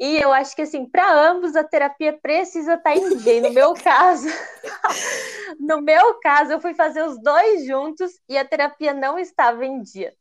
E 0.00 0.16
eu 0.16 0.32
acho 0.32 0.56
que, 0.56 0.62
assim, 0.62 0.84
para 0.84 1.30
ambos 1.30 1.54
a 1.54 1.62
terapia 1.62 2.18
precisa 2.20 2.74
estar 2.74 2.96
em 2.96 3.16
dia. 3.18 3.42
no 3.42 3.52
meu 3.52 3.74
caso, 3.74 4.26
no 5.60 5.80
meu 5.80 6.14
caso, 6.14 6.50
eu 6.50 6.60
fui 6.60 6.74
fazer 6.74 7.04
os 7.04 7.16
dois 7.22 7.64
juntos 7.64 8.10
e 8.28 8.36
a 8.36 8.44
terapia 8.44 8.92
não 8.92 9.16
estava 9.20 9.64
em 9.64 9.82
dia. 9.82 10.12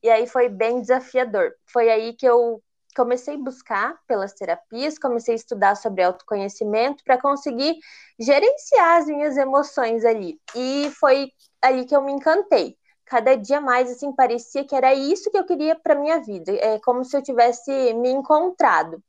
E 0.00 0.08
aí 0.08 0.28
foi 0.28 0.48
bem 0.48 0.80
desafiador. 0.80 1.52
Foi 1.66 1.90
aí 1.90 2.12
que 2.12 2.26
eu 2.26 2.62
comecei 2.94 3.34
a 3.34 3.38
buscar 3.38 3.96
pelas 4.06 4.32
terapias, 4.32 5.00
comecei 5.00 5.34
a 5.34 5.36
estudar 5.36 5.74
sobre 5.74 6.04
autoconhecimento 6.04 7.02
para 7.02 7.20
conseguir 7.20 7.74
gerenciar 8.16 8.98
as 8.98 9.06
minhas 9.06 9.36
emoções 9.36 10.04
ali. 10.04 10.38
E 10.54 10.88
foi 11.00 11.32
ali 11.60 11.84
que 11.84 11.96
eu 11.96 12.02
me 12.02 12.12
encantei 12.12 12.76
cada 13.06 13.36
dia 13.36 13.60
mais 13.60 13.90
assim 13.90 14.12
parecia 14.12 14.64
que 14.64 14.74
era 14.74 14.92
isso 14.94 15.30
que 15.30 15.38
eu 15.38 15.46
queria 15.46 15.76
para 15.76 15.94
minha 15.94 16.20
vida, 16.20 16.52
é 16.52 16.78
como 16.80 17.04
se 17.04 17.16
eu 17.16 17.22
tivesse 17.22 17.70
me 17.94 18.10
encontrado. 18.10 19.02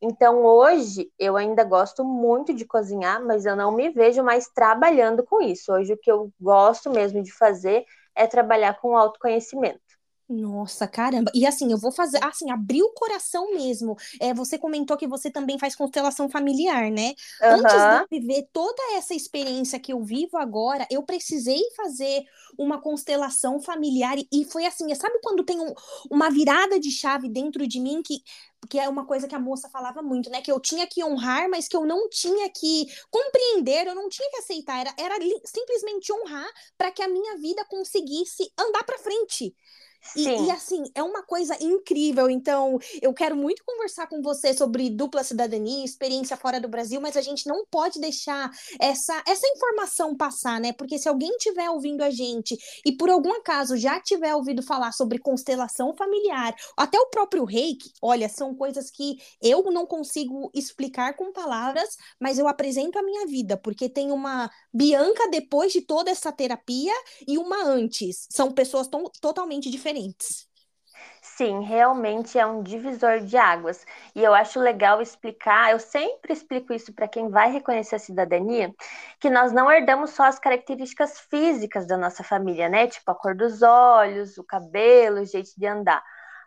Então 0.00 0.44
hoje 0.44 1.10
eu 1.18 1.36
ainda 1.36 1.64
gosto 1.64 2.04
muito 2.04 2.52
de 2.54 2.64
cozinhar, 2.64 3.24
mas 3.24 3.46
eu 3.46 3.54
não 3.56 3.72
me 3.72 3.90
vejo 3.90 4.22
mais 4.22 4.48
trabalhando 4.48 5.24
com 5.24 5.40
isso. 5.40 5.72
Hoje 5.72 5.92
o 5.94 5.98
que 5.98 6.10
eu 6.10 6.30
gosto 6.40 6.90
mesmo 6.90 7.22
de 7.22 7.32
fazer 7.32 7.84
é 8.14 8.26
trabalhar 8.26 8.80
com 8.80 8.96
autoconhecimento. 8.96 9.80
Nossa, 10.32 10.88
caramba. 10.88 11.30
E 11.34 11.44
assim, 11.44 11.70
eu 11.70 11.76
vou 11.76 11.92
fazer, 11.92 12.18
assim, 12.24 12.50
abrir 12.50 12.82
o 12.82 12.94
coração 12.94 13.52
mesmo. 13.52 13.94
É, 14.18 14.32
você 14.32 14.56
comentou 14.56 14.96
que 14.96 15.06
você 15.06 15.30
também 15.30 15.58
faz 15.58 15.76
constelação 15.76 16.26
familiar, 16.28 16.90
né? 16.90 17.12
Uhum. 17.42 17.50
Antes 17.50 17.72
de 17.74 18.16
eu 18.16 18.20
viver 18.20 18.48
toda 18.50 18.82
essa 18.94 19.14
experiência 19.14 19.78
que 19.78 19.92
eu 19.92 20.02
vivo 20.02 20.38
agora, 20.38 20.86
eu 20.90 21.02
precisei 21.02 21.60
fazer 21.76 22.22
uma 22.56 22.80
constelação 22.80 23.60
familiar 23.60 24.16
e 24.32 24.44
foi 24.44 24.64
assim, 24.64 24.94
sabe 24.94 25.18
quando 25.22 25.44
tem 25.44 25.60
um, 25.60 25.74
uma 26.10 26.30
virada 26.30 26.80
de 26.80 26.90
chave 26.90 27.28
dentro 27.28 27.66
de 27.66 27.80
mim 27.80 28.02
que 28.02 28.22
que 28.68 28.78
é 28.78 28.88
uma 28.88 29.04
coisa 29.04 29.26
que 29.26 29.34
a 29.34 29.40
moça 29.40 29.68
falava 29.68 30.02
muito, 30.02 30.30
né? 30.30 30.40
Que 30.40 30.52
eu 30.52 30.60
tinha 30.60 30.86
que 30.86 31.02
honrar, 31.02 31.48
mas 31.50 31.66
que 31.66 31.76
eu 31.76 31.84
não 31.84 32.08
tinha 32.08 32.48
que 32.48 32.86
compreender, 33.10 33.88
eu 33.88 33.94
não 33.94 34.08
tinha 34.08 34.30
que 34.30 34.36
aceitar, 34.36 34.80
era, 34.80 34.94
era 34.96 35.16
simplesmente 35.44 36.12
honrar 36.12 36.48
para 36.78 36.92
que 36.92 37.02
a 37.02 37.08
minha 37.08 37.36
vida 37.38 37.64
conseguisse 37.64 38.52
andar 38.56 38.84
para 38.84 38.98
frente. 38.98 39.52
E, 40.16 40.28
e, 40.28 40.50
assim, 40.50 40.82
é 40.94 41.02
uma 41.02 41.22
coisa 41.22 41.56
incrível. 41.60 42.28
Então, 42.28 42.78
eu 43.00 43.12
quero 43.14 43.36
muito 43.36 43.62
conversar 43.64 44.06
com 44.06 44.20
você 44.20 44.52
sobre 44.52 44.90
dupla 44.90 45.22
cidadania, 45.22 45.84
experiência 45.84 46.36
fora 46.36 46.60
do 46.60 46.68
Brasil, 46.68 47.00
mas 47.00 47.16
a 47.16 47.20
gente 47.20 47.46
não 47.46 47.64
pode 47.70 48.00
deixar 48.00 48.50
essa, 48.80 49.22
essa 49.26 49.46
informação 49.46 50.16
passar, 50.16 50.60
né? 50.60 50.72
Porque 50.72 50.98
se 50.98 51.08
alguém 51.08 51.30
estiver 51.30 51.70
ouvindo 51.70 52.02
a 52.02 52.10
gente 52.10 52.56
e 52.84 52.92
por 52.92 53.10
algum 53.10 53.32
acaso 53.32 53.76
já 53.76 54.00
tiver 54.00 54.34
ouvido 54.34 54.62
falar 54.62 54.92
sobre 54.92 55.18
constelação 55.18 55.94
familiar, 55.94 56.54
até 56.76 56.98
o 56.98 57.06
próprio 57.06 57.44
reiki, 57.44 57.90
olha, 58.00 58.28
são 58.28 58.54
coisas 58.54 58.90
que 58.90 59.16
eu 59.40 59.62
não 59.70 59.86
consigo 59.86 60.50
explicar 60.54 61.14
com 61.14 61.32
palavras, 61.32 61.96
mas 62.20 62.38
eu 62.38 62.48
apresento 62.48 62.98
a 62.98 63.02
minha 63.02 63.26
vida, 63.26 63.56
porque 63.56 63.88
tem 63.88 64.10
uma 64.10 64.50
Bianca 64.72 65.28
depois 65.30 65.72
de 65.72 65.80
toda 65.80 66.10
essa 66.10 66.32
terapia 66.32 66.92
e 67.26 67.38
uma 67.38 67.64
antes. 67.64 68.26
São 68.30 68.50
pessoas 68.50 68.88
totalmente 69.20 69.70
diferentes 69.70 69.91
diferentes. 69.92 70.48
Sim, 71.20 71.60
realmente 71.62 72.38
é 72.38 72.44
um 72.46 72.62
divisor 72.62 73.20
de 73.20 73.36
águas. 73.36 73.84
E 74.14 74.22
eu 74.22 74.34
acho 74.34 74.60
legal 74.60 75.00
explicar, 75.00 75.72
eu 75.72 75.78
sempre 75.78 76.32
explico 76.32 76.72
isso 76.72 76.92
para 76.92 77.08
quem 77.08 77.28
vai 77.28 77.50
reconhecer 77.50 77.96
a 77.96 77.98
cidadania, 77.98 78.74
que 79.20 79.30
nós 79.30 79.52
não 79.52 79.70
herdamos 79.70 80.10
só 80.10 80.24
as 80.24 80.38
características 80.38 81.20
físicas 81.20 81.86
da 81.86 81.96
nossa 81.96 82.22
família, 82.24 82.68
né? 82.68 82.86
Tipo 82.88 83.10
a 83.10 83.14
cor 83.14 83.34
dos 83.34 83.62
olhos, 83.62 84.36
o 84.38 84.44
cabelo, 84.44 85.20
o 85.20 85.24
jeito 85.24 85.50
de 85.56 85.66
andar 85.66 86.02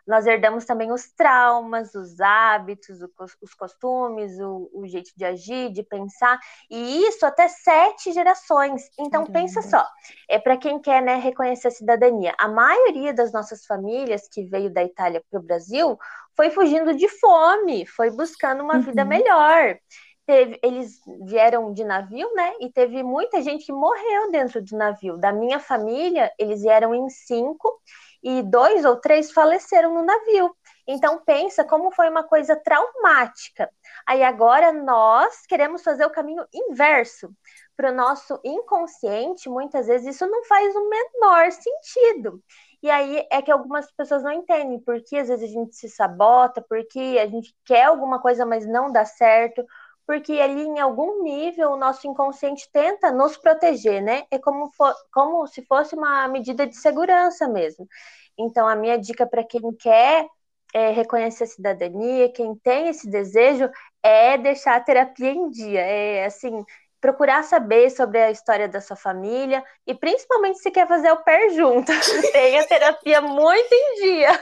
nós 0.06 0.26
herdamos 0.26 0.64
também 0.64 0.92
os 0.92 1.10
traumas, 1.12 1.94
os 1.94 2.20
hábitos, 2.20 2.98
os 3.42 3.54
costumes, 3.54 4.38
o, 4.38 4.70
o 4.72 4.86
jeito 4.86 5.10
de 5.16 5.24
agir, 5.24 5.72
de 5.72 5.82
pensar, 5.82 6.38
e 6.70 7.06
isso 7.06 7.26
até 7.26 7.48
sete 7.48 8.12
gerações. 8.12 8.88
Então, 8.98 9.24
Caramba. 9.24 9.32
pensa 9.32 9.62
só, 9.62 9.84
é 10.28 10.38
para 10.38 10.56
quem 10.56 10.78
quer 10.78 11.02
né, 11.02 11.16
reconhecer 11.16 11.68
a 11.68 11.72
cidadania. 11.72 12.34
A 12.38 12.46
maioria 12.48 13.12
das 13.12 13.32
nossas 13.32 13.66
famílias 13.66 14.28
que 14.28 14.44
veio 14.44 14.72
da 14.72 14.84
Itália 14.84 15.22
para 15.28 15.40
o 15.40 15.42
Brasil 15.42 15.98
foi 16.36 16.50
fugindo 16.50 16.94
de 16.94 17.08
fome, 17.08 17.86
foi 17.86 18.10
buscando 18.10 18.62
uma 18.62 18.76
uhum. 18.76 18.82
vida 18.82 19.04
melhor. 19.04 19.76
Teve, 20.26 20.58
eles 20.60 21.00
vieram 21.24 21.72
de 21.72 21.84
navio, 21.84 22.28
né? 22.34 22.52
E 22.60 22.68
teve 22.70 23.02
muita 23.02 23.40
gente 23.40 23.64
que 23.64 23.72
morreu 23.72 24.30
dentro 24.32 24.60
do 24.60 24.76
navio. 24.76 25.16
Da 25.16 25.32
minha 25.32 25.60
família, 25.60 26.32
eles 26.36 26.62
vieram 26.62 26.92
em 26.92 27.08
cinco 27.08 27.80
e 28.26 28.42
dois 28.42 28.84
ou 28.84 28.96
três 28.96 29.30
faleceram 29.30 29.94
no 29.94 30.02
navio. 30.02 30.52
Então 30.84 31.22
pensa 31.24 31.62
como 31.62 31.92
foi 31.92 32.10
uma 32.10 32.24
coisa 32.24 32.56
traumática. 32.56 33.70
Aí 34.04 34.20
agora 34.24 34.72
nós 34.72 35.46
queremos 35.46 35.84
fazer 35.84 36.04
o 36.04 36.10
caminho 36.10 36.44
inverso. 36.52 37.30
Para 37.76 37.92
o 37.92 37.94
nosso 37.94 38.40
inconsciente, 38.42 39.48
muitas 39.48 39.86
vezes 39.86 40.16
isso 40.16 40.26
não 40.26 40.42
faz 40.44 40.74
o 40.74 40.88
menor 40.88 41.52
sentido. 41.52 42.42
E 42.82 42.90
aí 42.90 43.24
é 43.30 43.40
que 43.40 43.50
algumas 43.50 43.92
pessoas 43.92 44.24
não 44.24 44.32
entendem 44.32 44.80
porque 44.80 45.18
às 45.18 45.28
vezes 45.28 45.48
a 45.48 45.52
gente 45.52 45.76
se 45.76 45.88
sabota, 45.88 46.64
porque 46.68 47.18
a 47.22 47.28
gente 47.28 47.54
quer 47.64 47.84
alguma 47.84 48.20
coisa, 48.20 48.44
mas 48.44 48.66
não 48.66 48.90
dá 48.90 49.04
certo, 49.04 49.64
porque 50.06 50.34
ali 50.34 50.62
em 50.62 50.78
algum 50.78 51.22
nível 51.22 51.72
o 51.72 51.76
nosso 51.76 52.06
inconsciente 52.06 52.68
tenta 52.72 53.10
nos 53.10 53.36
proteger, 53.36 54.02
né? 54.02 54.24
É 54.30 54.38
como, 54.38 54.70
for, 54.72 54.94
como 55.12 55.46
se 55.46 55.64
fosse 55.66 55.94
uma 55.96 56.28
medida 56.28 56.66
de 56.66 56.76
segurança 56.76 57.48
mesmo. 57.48 57.86
Então, 58.38 58.68
a 58.68 58.76
minha 58.76 58.98
dica 58.98 59.26
para 59.26 59.42
quem 59.44 59.60
quer 59.78 60.26
é, 60.74 60.90
reconhecer 60.90 61.44
a 61.44 61.46
cidadania, 61.46 62.32
quem 62.32 62.54
tem 62.56 62.88
esse 62.88 63.08
desejo, 63.10 63.68
é 64.02 64.38
deixar 64.38 64.76
a 64.76 64.80
terapia 64.80 65.30
em 65.30 65.50
dia. 65.50 65.80
É 65.80 66.26
assim, 66.26 66.64
procurar 67.00 67.42
saber 67.42 67.90
sobre 67.90 68.22
a 68.22 68.30
história 68.30 68.68
da 68.68 68.80
sua 68.80 68.96
família 68.96 69.64
e 69.86 69.94
principalmente 69.94 70.58
se 70.58 70.70
quer 70.70 70.86
fazer 70.86 71.10
o 71.10 71.22
pé 71.24 71.48
junto. 71.50 71.90
Tenha 72.32 72.66
terapia 72.66 73.20
muito 73.20 73.72
em 73.72 73.94
dia. 74.02 74.40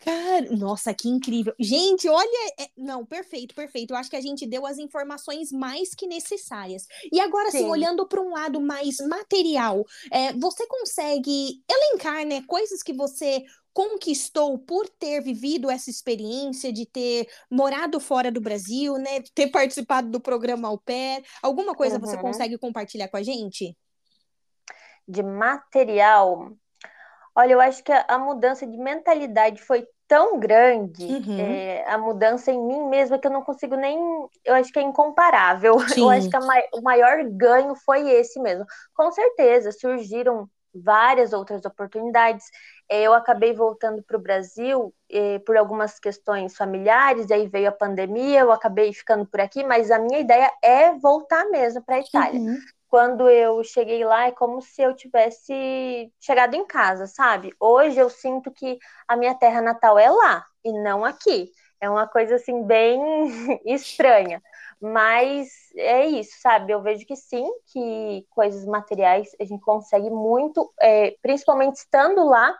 Cara, 0.00 0.46
nossa, 0.56 0.92
que 0.94 1.08
incrível. 1.08 1.54
Gente, 1.58 2.08
olha. 2.08 2.52
É... 2.58 2.68
Não, 2.76 3.04
perfeito, 3.04 3.54
perfeito. 3.54 3.92
Eu 3.92 3.96
acho 3.96 4.10
que 4.10 4.16
a 4.16 4.20
gente 4.20 4.46
deu 4.46 4.66
as 4.66 4.78
informações 4.78 5.50
mais 5.50 5.94
que 5.94 6.06
necessárias. 6.06 6.86
E 7.12 7.20
agora, 7.20 7.48
assim, 7.48 7.64
olhando 7.64 8.06
para 8.06 8.20
um 8.20 8.30
lado 8.30 8.60
mais 8.60 8.98
material, 8.98 9.84
é, 10.10 10.32
você 10.34 10.66
consegue 10.66 11.62
elencar, 11.68 12.24
né, 12.26 12.42
coisas 12.46 12.82
que 12.82 12.92
você 12.92 13.44
conquistou 13.72 14.58
por 14.58 14.88
ter 14.88 15.20
vivido 15.20 15.70
essa 15.70 15.90
experiência 15.90 16.72
de 16.72 16.86
ter 16.86 17.28
morado 17.50 18.00
fora 18.00 18.32
do 18.32 18.40
Brasil, 18.40 18.94
né, 18.94 19.22
ter 19.34 19.48
participado 19.48 20.10
do 20.10 20.20
programa 20.20 20.68
Au 20.68 20.78
Pair? 20.78 21.22
Alguma 21.42 21.74
coisa 21.74 21.96
uhum. 21.96 22.00
você 22.00 22.16
consegue 22.16 22.56
compartilhar 22.56 23.08
com 23.08 23.18
a 23.18 23.22
gente? 23.22 23.76
De 25.06 25.22
material. 25.22 26.56
Olha, 27.36 27.52
eu 27.52 27.60
acho 27.60 27.84
que 27.84 27.92
a, 27.92 28.04
a 28.08 28.18
mudança 28.18 28.66
de 28.66 28.78
mentalidade 28.78 29.60
foi 29.60 29.86
tão 30.08 30.38
grande 30.38 31.04
uhum. 31.04 31.38
é, 31.38 31.84
a 31.86 31.98
mudança 31.98 32.50
em 32.50 32.64
mim 32.64 32.88
mesma 32.88 33.18
que 33.18 33.26
eu 33.26 33.30
não 33.30 33.42
consigo 33.42 33.76
nem. 33.76 33.98
Eu 34.44 34.54
acho 34.54 34.72
que 34.72 34.78
é 34.78 34.82
incomparável. 34.82 35.78
Sim. 35.80 36.00
Eu 36.06 36.10
acho 36.10 36.30
que 36.30 36.36
o 36.72 36.82
maior 36.82 37.22
ganho 37.24 37.74
foi 37.74 38.08
esse 38.08 38.40
mesmo. 38.40 38.64
Com 38.94 39.10
certeza, 39.12 39.70
surgiram 39.72 40.48
várias 40.74 41.32
outras 41.32 41.64
oportunidades. 41.64 42.46
É, 42.88 43.02
eu 43.02 43.14
acabei 43.14 43.52
voltando 43.52 44.02
para 44.02 44.16
o 44.16 44.20
Brasil 44.20 44.94
é, 45.10 45.38
por 45.40 45.56
algumas 45.56 45.98
questões 45.98 46.54
familiares, 46.54 47.30
aí 47.30 47.48
veio 47.48 47.68
a 47.68 47.72
pandemia, 47.72 48.40
eu 48.40 48.52
acabei 48.52 48.92
ficando 48.92 49.26
por 49.26 49.40
aqui, 49.40 49.64
mas 49.64 49.90
a 49.90 49.98
minha 49.98 50.20
ideia 50.20 50.50
é 50.62 50.92
voltar 50.92 51.46
mesmo 51.46 51.82
para 51.82 51.96
a 51.96 52.00
Itália. 52.00 52.40
Uhum 52.40 52.58
quando 52.88 53.28
eu 53.28 53.62
cheguei 53.64 54.04
lá 54.04 54.26
é 54.26 54.32
como 54.32 54.60
se 54.62 54.82
eu 54.82 54.94
tivesse 54.94 56.12
chegado 56.20 56.54
em 56.54 56.66
casa, 56.66 57.06
sabe? 57.06 57.52
Hoje 57.60 57.98
eu 57.98 58.08
sinto 58.08 58.50
que 58.50 58.78
a 59.08 59.16
minha 59.16 59.34
terra 59.34 59.60
natal 59.60 59.98
é 59.98 60.10
lá 60.10 60.44
e 60.64 60.72
não 60.72 61.04
aqui. 61.04 61.50
É 61.80 61.90
uma 61.90 62.06
coisa 62.06 62.36
assim 62.36 62.62
bem 62.64 62.98
estranha, 63.66 64.42
mas 64.80 65.48
é 65.76 66.06
isso, 66.06 66.40
sabe? 66.40 66.72
Eu 66.72 66.82
vejo 66.82 67.04
que 67.06 67.16
sim, 67.16 67.46
que 67.66 68.24
coisas 68.30 68.64
materiais 68.64 69.28
a 69.40 69.44
gente 69.44 69.60
consegue 69.60 70.08
muito, 70.08 70.72
é, 70.80 71.14
principalmente 71.20 71.76
estando 71.76 72.24
lá. 72.24 72.56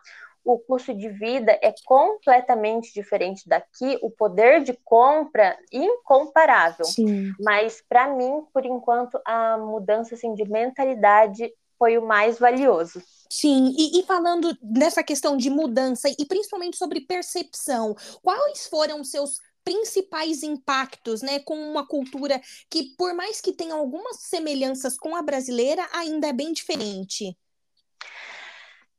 O 0.46 0.60
custo 0.60 0.94
de 0.94 1.08
vida 1.08 1.58
é 1.60 1.74
completamente 1.84 2.94
diferente 2.94 3.48
daqui, 3.48 3.98
o 4.00 4.08
poder 4.08 4.62
de 4.62 4.72
compra 4.84 5.58
incomparável. 5.72 6.84
Sim. 6.84 7.32
Mas 7.40 7.82
para 7.86 8.14
mim, 8.14 8.44
por 8.54 8.64
enquanto, 8.64 9.20
a 9.26 9.58
mudança 9.58 10.14
assim, 10.14 10.34
de 10.34 10.48
mentalidade 10.48 11.52
foi 11.76 11.98
o 11.98 12.06
mais 12.06 12.38
valioso. 12.38 13.02
Sim, 13.28 13.74
e, 13.76 13.98
e, 13.98 14.02
falando 14.04 14.56
nessa 14.62 15.02
questão 15.02 15.36
de 15.36 15.50
mudança 15.50 16.08
e 16.08 16.24
principalmente 16.24 16.76
sobre 16.76 17.00
percepção, 17.00 17.94
quais 18.22 18.68
foram 18.68 19.02
seus 19.02 19.40
principais 19.64 20.44
impactos, 20.44 21.22
né, 21.22 21.40
com 21.40 21.58
uma 21.58 21.84
cultura 21.84 22.40
que, 22.70 22.94
por 22.96 23.12
mais 23.14 23.40
que 23.40 23.52
tenha 23.52 23.74
algumas 23.74 24.20
semelhanças 24.20 24.96
com 24.96 25.16
a 25.16 25.22
brasileira, 25.22 25.84
ainda 25.92 26.28
é 26.28 26.32
bem 26.32 26.52
diferente? 26.52 27.36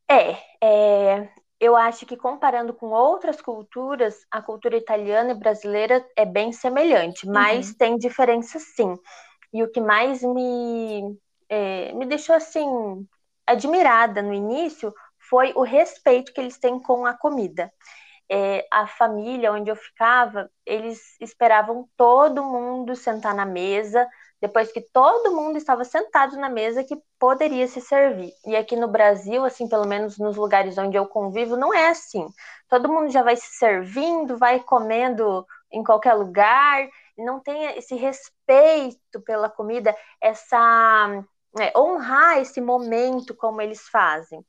É, 0.10 0.38
é, 0.62 1.30
eu 1.60 1.76
acho 1.76 2.06
que 2.06 2.16
comparando 2.16 2.74
com 2.74 2.88
outras 2.88 3.42
culturas, 3.42 4.26
a 4.32 4.42
cultura 4.42 4.78
italiana 4.78 5.32
e 5.32 5.40
brasileira 5.40 6.06
é 6.16 6.26
bem 6.26 6.52
semelhante, 6.52 7.28
mas 7.28 7.70
uhum. 7.70 7.76
tem 7.78 7.98
diferenças 7.98 8.64
sim. 8.76 8.96
E 9.54 9.64
o 9.64 9.72
que 9.72 9.82
mais 9.82 10.22
me, 10.22 11.18
é, 11.50 11.94
me 11.94 12.06
deixou 12.06 12.36
assim 12.36 12.68
admirada 13.46 14.22
no 14.22 14.34
início 14.34 14.94
foi 15.30 15.54
o 15.56 15.64
respeito 15.64 16.34
que 16.34 16.40
eles 16.40 16.58
têm 16.58 16.80
com 16.82 17.06
a 17.06 17.14
comida 17.14 17.72
é, 18.30 18.68
a 18.72 18.86
família 18.88 19.52
onde 19.52 19.70
eu 19.70 19.76
ficava, 19.76 20.50
eles 20.66 21.00
esperavam 21.22 21.88
todo 21.96 22.44
mundo 22.44 22.96
sentar 22.96 23.34
na 23.34 23.46
mesa, 23.46 24.08
depois 24.41 24.72
que 24.72 24.82
todo 24.82 25.36
mundo 25.36 25.58
estava 25.58 25.84
sentado 25.84 26.38
na 26.38 26.50
mesa 26.50 26.84
que 26.84 26.96
poderia 27.20 27.67
se 27.67 27.82
servir. 27.82 28.32
E 28.46 28.56
aqui 28.56 28.75
no 28.75 28.88
Brasil, 28.88 29.44
assim, 29.44 29.67
pelo 29.67 29.88
menos 29.88 30.17
nos 30.17 30.38
lugares 30.38 30.77
onde 30.77 30.98
eu 30.98 31.08
convivo, 31.08 31.58
não 31.58 31.74
é 31.74 31.89
assim. 31.89 32.27
Todo 32.70 32.91
mundo 32.91 33.10
já 33.10 33.24
vai 33.24 33.36
se 33.36 33.56
servindo, 33.58 34.38
vai 34.38 34.60
comendo 34.60 35.46
em 35.72 35.84
qualquer 35.84 36.13
lugar, 36.13 36.88
não 37.17 37.39
tem 37.39 37.77
esse 37.77 37.96
respeito 37.96 39.22
pela 39.25 39.50
comida, 39.50 39.96
essa 40.22 41.24
é, 41.60 41.77
honrar 41.77 42.39
esse 42.39 42.62
momento 42.62 43.36
como 43.36 43.62
eles 43.62 43.82
fazem. 43.89 44.46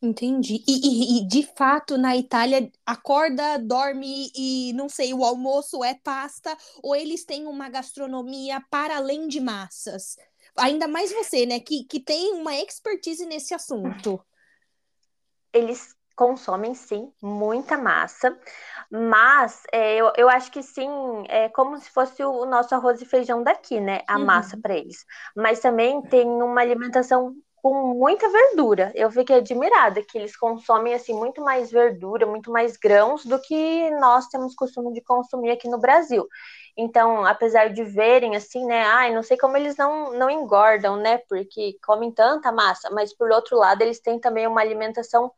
Entendi. 0.00 0.62
E, 0.68 0.72
e, 0.72 1.18
e, 1.18 1.26
de 1.26 1.42
fato, 1.42 1.96
na 1.96 2.16
Itália, 2.16 2.70
acorda, 2.84 3.58
dorme 3.58 4.30
e 4.36 4.72
não 4.74 4.88
sei, 4.88 5.14
o 5.14 5.24
almoço 5.24 5.82
é 5.82 5.94
pasta, 5.94 6.56
ou 6.82 6.94
eles 6.94 7.24
têm 7.24 7.46
uma 7.46 7.68
gastronomia 7.68 8.62
para 8.70 8.96
além 8.96 9.26
de 9.26 9.40
massas? 9.40 10.16
Ainda 10.56 10.86
mais 10.86 11.12
você, 11.12 11.46
né, 11.46 11.60
que, 11.60 11.84
que 11.84 11.98
tem 11.98 12.34
uma 12.34 12.54
expertise 12.54 13.24
nesse 13.26 13.54
assunto. 13.54 14.20
Eles 15.52 15.96
consomem, 16.14 16.74
sim, 16.74 17.12
muita 17.22 17.76
massa, 17.76 18.38
mas 18.90 19.62
é, 19.70 19.96
eu, 19.96 20.12
eu 20.16 20.28
acho 20.30 20.50
que 20.50 20.62
sim, 20.62 20.88
é 21.28 21.48
como 21.50 21.76
se 21.78 21.90
fosse 21.90 22.24
o 22.24 22.46
nosso 22.46 22.74
arroz 22.74 23.02
e 23.02 23.04
feijão 23.04 23.42
daqui, 23.42 23.80
né? 23.80 24.00
A 24.08 24.18
uhum. 24.18 24.24
massa 24.24 24.56
para 24.56 24.74
eles. 24.74 25.04
Mas 25.36 25.60
também 25.60 26.00
tem 26.02 26.26
uma 26.26 26.60
alimentação 26.62 27.34
com 27.66 27.94
muita 27.94 28.28
verdura. 28.30 28.92
Eu 28.94 29.10
fiquei 29.10 29.38
admirada 29.38 30.00
que 30.00 30.16
eles 30.16 30.36
consomem 30.36 30.94
assim 30.94 31.12
muito 31.12 31.42
mais 31.42 31.68
verdura, 31.68 32.24
muito 32.24 32.48
mais 32.48 32.76
grãos 32.76 33.24
do 33.24 33.40
que 33.40 33.90
nós 33.98 34.28
temos 34.28 34.54
costume 34.54 34.92
de 34.92 35.00
consumir 35.00 35.50
aqui 35.50 35.68
no 35.68 35.76
Brasil. 35.76 36.28
Então, 36.76 37.26
apesar 37.26 37.70
de 37.72 37.82
verem 37.82 38.36
assim, 38.36 38.64
né, 38.64 38.84
ai, 38.84 39.12
não 39.12 39.24
sei 39.24 39.36
como 39.36 39.56
eles 39.56 39.76
não, 39.76 40.12
não 40.12 40.30
engordam, 40.30 40.96
né, 40.96 41.18
porque 41.28 41.76
comem 41.84 42.12
tanta 42.12 42.52
massa, 42.52 42.88
mas 42.92 43.12
por 43.12 43.32
outro 43.32 43.56
lado, 43.58 43.82
eles 43.82 43.98
têm 43.98 44.20
também 44.20 44.46
uma 44.46 44.60
alimentação 44.60 45.32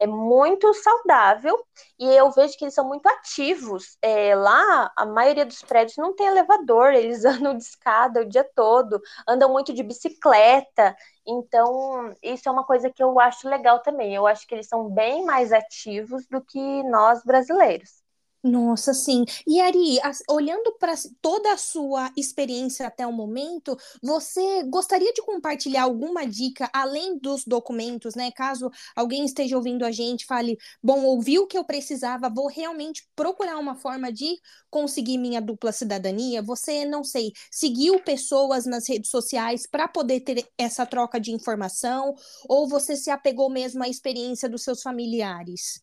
é 0.00 0.06
muito 0.06 0.72
saudável 0.74 1.56
e 1.98 2.06
eu 2.06 2.30
vejo 2.30 2.56
que 2.58 2.64
eles 2.64 2.74
são 2.74 2.86
muito 2.86 3.06
ativos. 3.08 3.96
É, 4.02 4.34
lá, 4.34 4.92
a 4.96 5.06
maioria 5.06 5.46
dos 5.46 5.62
prédios 5.62 5.96
não 5.96 6.14
tem 6.14 6.26
elevador, 6.26 6.92
eles 6.94 7.24
andam 7.24 7.56
de 7.56 7.62
escada 7.64 8.20
o 8.22 8.24
dia 8.28 8.44
todo, 8.54 9.00
andam 9.28 9.50
muito 9.52 9.72
de 9.72 9.82
bicicleta. 9.82 10.96
Então, 11.26 12.14
isso 12.22 12.48
é 12.48 12.52
uma 12.52 12.64
coisa 12.64 12.90
que 12.90 13.02
eu 13.02 13.18
acho 13.20 13.48
legal 13.48 13.80
também. 13.80 14.14
Eu 14.14 14.26
acho 14.26 14.46
que 14.46 14.54
eles 14.54 14.68
são 14.68 14.88
bem 14.90 15.24
mais 15.24 15.52
ativos 15.52 16.26
do 16.26 16.40
que 16.44 16.82
nós 16.84 17.22
brasileiros. 17.24 18.03
Nossa, 18.46 18.92
sim. 18.92 19.24
E 19.46 19.58
Ari, 19.58 19.98
olhando 20.28 20.76
para 20.78 20.92
toda 21.22 21.50
a 21.54 21.56
sua 21.56 22.12
experiência 22.14 22.86
até 22.86 23.06
o 23.06 23.12
momento, 23.12 23.74
você 24.02 24.62
gostaria 24.64 25.10
de 25.14 25.22
compartilhar 25.22 25.84
alguma 25.84 26.26
dica 26.26 26.68
além 26.70 27.18
dos 27.18 27.44
documentos, 27.46 28.14
né? 28.14 28.30
Caso 28.32 28.70
alguém 28.94 29.24
esteja 29.24 29.56
ouvindo 29.56 29.82
a 29.82 29.90
gente, 29.90 30.26
fale, 30.26 30.58
bom, 30.82 31.04
ouvi 31.04 31.38
o 31.38 31.46
que 31.46 31.56
eu 31.56 31.64
precisava, 31.64 32.28
vou 32.28 32.46
realmente 32.46 33.08
procurar 33.16 33.56
uma 33.56 33.76
forma 33.76 34.12
de 34.12 34.36
conseguir 34.68 35.16
minha 35.16 35.40
dupla 35.40 35.72
cidadania. 35.72 36.42
Você, 36.42 36.84
não 36.84 37.02
sei, 37.02 37.32
seguiu 37.50 37.98
pessoas 38.00 38.66
nas 38.66 38.86
redes 38.86 39.10
sociais 39.10 39.66
para 39.66 39.88
poder 39.88 40.20
ter 40.20 40.46
essa 40.58 40.84
troca 40.84 41.18
de 41.18 41.32
informação, 41.32 42.14
ou 42.46 42.68
você 42.68 42.94
se 42.94 43.08
apegou 43.08 43.48
mesmo 43.48 43.82
à 43.82 43.88
experiência 43.88 44.50
dos 44.50 44.62
seus 44.62 44.82
familiares? 44.82 45.82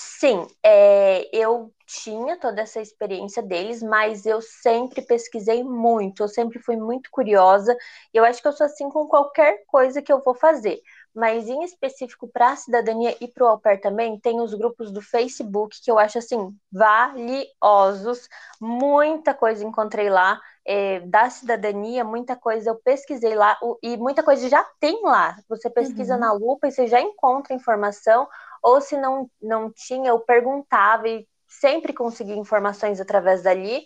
Sim, 0.00 0.46
é, 0.62 1.28
eu 1.36 1.72
tinha 1.84 2.38
toda 2.38 2.60
essa 2.60 2.80
experiência 2.80 3.42
deles, 3.42 3.82
mas 3.82 4.24
eu 4.26 4.40
sempre 4.40 5.02
pesquisei 5.02 5.64
muito, 5.64 6.22
eu 6.22 6.28
sempre 6.28 6.60
fui 6.60 6.76
muito 6.76 7.10
curiosa. 7.10 7.76
E 8.14 8.16
eu 8.16 8.24
acho 8.24 8.40
que 8.40 8.46
eu 8.46 8.52
sou 8.52 8.66
assim 8.66 8.88
com 8.90 9.08
qualquer 9.08 9.64
coisa 9.66 10.00
que 10.00 10.12
eu 10.12 10.22
vou 10.22 10.36
fazer. 10.36 10.80
Mas 11.12 11.48
em 11.48 11.64
específico 11.64 12.28
para 12.28 12.50
a 12.52 12.56
cidadania 12.56 13.16
e 13.20 13.26
para 13.26 13.42
o 13.44 13.48
au 13.48 13.58
pair 13.58 13.80
também, 13.80 14.20
tem 14.20 14.40
os 14.40 14.54
grupos 14.54 14.92
do 14.92 15.02
Facebook 15.02 15.82
que 15.82 15.90
eu 15.90 15.98
acho 15.98 16.18
assim 16.18 16.56
valiosos. 16.70 18.28
Muita 18.60 19.34
coisa 19.34 19.64
encontrei 19.64 20.08
lá 20.08 20.40
é, 20.64 21.00
da 21.00 21.28
cidadania, 21.28 22.04
muita 22.04 22.36
coisa 22.36 22.70
eu 22.70 22.76
pesquisei 22.76 23.34
lá 23.34 23.58
e 23.82 23.96
muita 23.96 24.22
coisa 24.22 24.48
já 24.48 24.62
tem 24.78 25.02
lá. 25.02 25.36
Você 25.48 25.68
pesquisa 25.68 26.14
uhum. 26.14 26.20
na 26.20 26.32
lupa 26.32 26.68
e 26.68 26.70
você 26.70 26.86
já 26.86 27.00
encontra 27.00 27.54
informação 27.54 28.28
ou 28.62 28.80
se 28.80 28.96
não, 28.96 29.30
não 29.40 29.70
tinha, 29.70 30.10
eu 30.10 30.20
perguntava 30.20 31.08
e 31.08 31.26
sempre 31.46 31.92
consegui 31.92 32.32
informações 32.32 33.00
através 33.00 33.42
dali. 33.42 33.84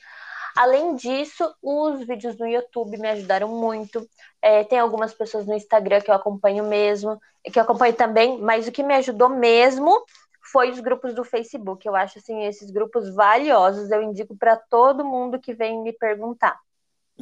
Além 0.57 0.95
disso, 0.97 1.51
os 1.63 2.07
vídeos 2.07 2.39
no 2.39 2.47
YouTube 2.47 2.99
me 2.99 3.09
ajudaram 3.09 3.49
muito. 3.49 4.07
É, 4.43 4.65
tem 4.65 4.79
algumas 4.79 5.15
pessoas 5.15 5.47
no 5.47 5.55
Instagram 5.55 6.01
que 6.01 6.11
eu 6.11 6.15
acompanho 6.15 6.65
mesmo, 6.65 7.19
que 7.45 7.59
eu 7.59 7.63
acompanho 7.63 7.95
também, 7.95 8.39
mas 8.39 8.69
o 8.69 8.73
que 8.73 8.83
me 8.83 8.95
ajudou 8.95 9.29
mesmo 9.29 10.05
foi 10.53 10.71
os 10.71 10.81
grupos 10.81 11.15
do 11.15 11.25
Facebook. 11.25 11.87
Eu 11.87 11.97
acho 11.97 12.19
assim 12.19 12.45
esses 12.45 12.71
grupos 12.71 13.15
valiosos. 13.15 13.91
Eu 13.91 14.03
indico 14.03 14.37
para 14.37 14.57
todo 14.57 15.05
mundo 15.05 15.41
que 15.41 15.55
vem 15.55 15.83
me 15.83 15.93
perguntar. 15.93 16.59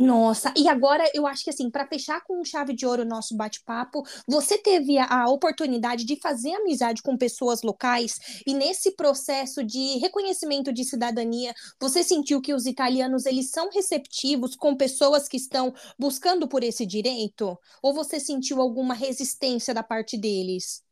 Nossa, 0.00 0.50
e 0.56 0.66
agora 0.66 1.04
eu 1.12 1.26
acho 1.26 1.44
que 1.44 1.50
assim, 1.50 1.68
para 1.70 1.86
fechar 1.86 2.22
com 2.22 2.42
chave 2.42 2.72
de 2.72 2.86
ouro 2.86 3.02
o 3.02 3.06
nosso 3.06 3.36
bate-papo, 3.36 4.02
você 4.26 4.56
teve 4.56 4.96
a, 4.96 5.04
a, 5.04 5.28
oportunidade 5.28 6.06
de 6.06 6.16
fazer 6.16 6.54
amizade 6.54 7.02
com 7.02 7.18
pessoas 7.18 7.60
locais 7.60 8.18
e 8.46 8.54
nesse 8.54 8.92
processo 8.92 9.62
de 9.62 9.98
reconhecimento 9.98 10.72
de 10.72 10.84
cidadania, 10.84 11.52
você 11.78 12.02
sentiu 12.02 12.40
que 12.40 12.54
os 12.54 12.64
italianos 12.64 13.26
eles 13.26 13.50
são 13.50 13.68
receptivos 13.68 14.56
com 14.56 14.74
pessoas 14.74 15.28
que 15.28 15.36
estão 15.36 15.74
buscando 15.98 16.48
por 16.48 16.64
esse 16.64 16.86
direito? 16.86 17.54
Ou 17.82 17.92
você 17.92 18.18
sentiu 18.18 18.58
alguma 18.58 18.94
resistência 18.94 19.74
da 19.74 19.82
parte 19.82 20.16
deles? 20.16 20.82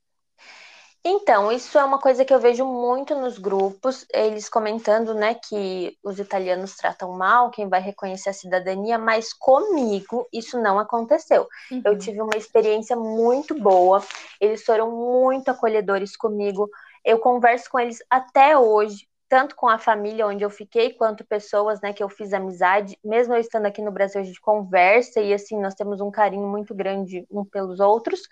Então, 1.05 1.51
isso 1.53 1.79
é 1.79 1.85
uma 1.85 1.99
coisa 1.99 2.25
que 2.25 2.35
eu 2.35 2.41
vejo 2.41 2.65
muito 2.65 3.15
nos 3.15 3.39
grupos, 3.39 4.05
eles 4.13 4.49
comentando, 4.49 5.15
né, 5.15 5.35
que 5.35 5.97
os 6.03 6.19
italianos 6.19 6.75
tratam 6.75 7.13
mal 7.13 7.51
quem 7.51 7.69
vai 7.69 7.81
reconhecer 7.81 8.31
a 8.31 8.35
cidadania, 8.35 8.99
mas 8.99 9.33
comigo 9.33 10.27
isso 10.33 10.61
não 10.61 10.79
aconteceu. 10.79 11.47
Uhum. 11.71 11.83
Eu 11.85 11.99
tive 11.99 12.21
uma 12.21 12.37
experiência 12.37 12.97
muito 12.97 13.55
boa, 13.59 14.03
eles 14.41 14.65
foram 14.65 14.91
muito 14.91 15.51
acolhedores 15.51 16.17
comigo. 16.17 16.69
Eu 17.05 17.19
converso 17.19 17.71
com 17.71 17.79
eles 17.79 17.99
até 18.11 18.59
hoje, 18.59 19.07
tanto 19.29 19.55
com 19.55 19.69
a 19.69 19.79
família 19.79 20.27
onde 20.27 20.43
eu 20.43 20.51
fiquei, 20.51 20.95
quanto 20.95 21.25
pessoas, 21.25 21.81
né, 21.81 21.93
que 21.93 22.03
eu 22.03 22.09
fiz 22.09 22.33
amizade. 22.33 22.99
Mesmo 23.05 23.35
eu 23.35 23.41
estando 23.41 23.67
aqui 23.67 23.83
no 23.83 23.93
Brasil, 23.93 24.21
a 24.21 24.25
gente 24.25 24.41
conversa 24.41 25.21
e 25.21 25.33
assim 25.33 25.61
nós 25.61 25.75
temos 25.75 26.01
um 26.01 26.11
carinho 26.11 26.47
muito 26.47 26.75
grande 26.75 27.27
um 27.31 27.45
pelos 27.45 27.79
outros 27.79 28.23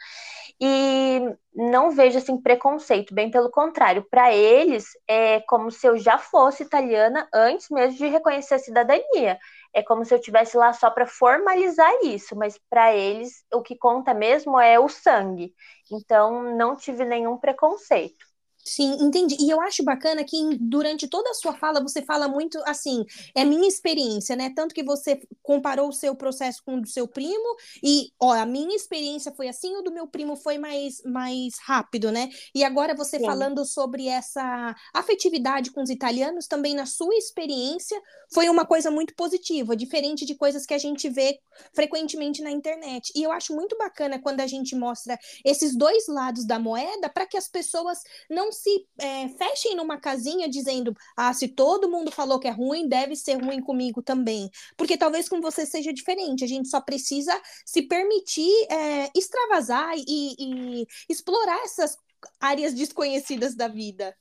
e 0.61 1.21
não 1.55 1.91
vejo 1.91 2.19
assim 2.19 2.41
preconceito, 2.41 3.15
bem 3.15 3.31
pelo 3.31 3.51
contrário, 3.51 4.07
para 4.11 4.33
eles 4.35 4.87
é 5.09 5.41
como 5.41 5.71
se 5.71 5.87
eu 5.87 5.97
já 5.99 6.19
fosse 6.19 6.63
italiana 6.63 7.29
antes 7.33 7.69
mesmo 7.71 7.97
de 7.99 8.07
reconhecer 8.09 8.55
a 8.55 8.59
cidadania. 8.59 9.39
É 9.75 9.83
como 9.83 10.05
se 10.05 10.15
eu 10.15 10.21
tivesse 10.21 10.57
lá 10.57 10.73
só 10.73 10.91
para 10.91 11.07
formalizar 11.07 11.91
isso, 12.03 12.35
mas 12.37 12.59
para 12.71 12.95
eles 12.95 13.45
o 13.53 13.63
que 13.63 13.77
conta 13.77 14.15
mesmo 14.15 14.59
é 14.61 14.79
o 14.81 14.89
sangue. 14.89 15.55
Então 15.91 16.43
não 16.57 16.77
tive 16.77 17.05
nenhum 17.05 17.39
preconceito. 17.39 18.26
Sim, 18.69 18.97
entendi. 19.01 19.37
E 19.39 19.49
eu 19.49 19.61
acho 19.61 19.85
bacana 19.85 20.25
que 20.25 20.37
durante 20.59 21.07
toda 21.07 21.31
a 21.31 21.35
sua 21.35 21.55
fala 21.55 21.81
você 21.81 22.03
fala 22.03 22.27
muito 22.27 22.61
assim, 22.67 23.05
é 23.33 23.45
minha 23.45 23.69
experiência, 23.69 24.35
né? 24.35 24.53
Tanto 24.57 24.75
que 24.75 24.83
você 24.83 25.21
comparou 25.41 25.89
o 25.89 25.93
seu 25.93 26.17
processo 26.17 26.65
com 26.65 26.79
o 26.79 26.81
do 26.81 26.89
seu 26.89 27.07
primo 27.07 27.57
e, 27.81 28.11
ó, 28.21 28.33
a 28.33 28.45
minha 28.45 28.75
experiência 28.75 29.33
foi 29.37 29.47
assim, 29.47 29.77
o 29.77 29.83
do 29.83 29.93
meu 29.93 30.09
primo 30.09 30.35
foi 30.35 30.59
mais, 30.59 31.01
mais 31.05 31.55
rápido, 31.65 32.11
né? 32.11 32.29
E 32.53 32.65
agora 32.65 32.93
você 32.93 33.21
Sim. 33.21 33.25
falando 33.25 33.65
sobre 33.65 34.09
essa 34.09 34.75
afetividade 34.93 35.71
com 35.71 35.81
os 35.81 35.89
italianos, 35.89 36.49
também 36.49 36.75
na 36.75 36.87
sua 36.87 37.15
experiência, 37.15 37.97
foi 38.35 38.49
uma 38.49 38.67
coisa 38.67 38.91
muito 38.91 39.15
positiva, 39.15 39.77
diferente 39.77 40.27
de 40.27 40.35
coisas 40.35 40.67
que 40.67 40.75
a 40.75 40.79
gente 40.79 41.09
vê 41.09 41.39
frequentemente 41.73 42.43
na 42.43 42.51
internet. 42.51 43.13
E 43.15 43.23
eu 43.23 43.31
acho 43.31 43.55
muito 43.55 43.79
bacana 43.79 44.19
quando 44.19 44.41
a 44.41 44.47
gente 44.49 44.75
mostra 44.75 45.17
esses 45.45 45.77
dois 45.77 46.09
lados 46.09 46.45
da 46.45 46.59
moeda 46.59 47.09
para 47.09 47.27
que 47.27 47.37
as 47.37 47.47
pessoas 47.47 48.01
não 48.29 48.51
se 48.57 48.87
é, 48.99 49.29
fechem 49.31 49.77
numa 49.77 49.99
casinha 49.99 50.49
dizendo: 50.49 50.95
ah, 51.17 51.33
se 51.33 51.49
todo 51.49 51.91
mundo 51.91 52.11
falou 52.11 52.41
que 52.41 52.49
é 52.49 52.51
ruim, 52.51 52.89
deve 52.89 53.15
ser 53.17 53.35
ruim 53.35 53.61
comigo 53.61 54.03
também. 54.03 54.51
Porque 54.77 54.97
talvez 54.97 55.29
com 55.29 55.41
você 55.41 55.67
seja 55.67 55.93
diferente. 55.93 56.45
A 56.45 56.49
gente 56.49 56.69
só 56.69 56.81
precisa 56.81 57.41
se 57.65 57.83
permitir 57.83 58.53
é, 58.71 59.11
extravasar 59.15 59.95
e, 59.97 60.83
e 60.83 60.87
explorar 61.09 61.63
essas 61.65 61.97
áreas 62.41 62.75
desconhecidas 62.75 63.55
da 63.55 63.69
vida. 63.69 64.17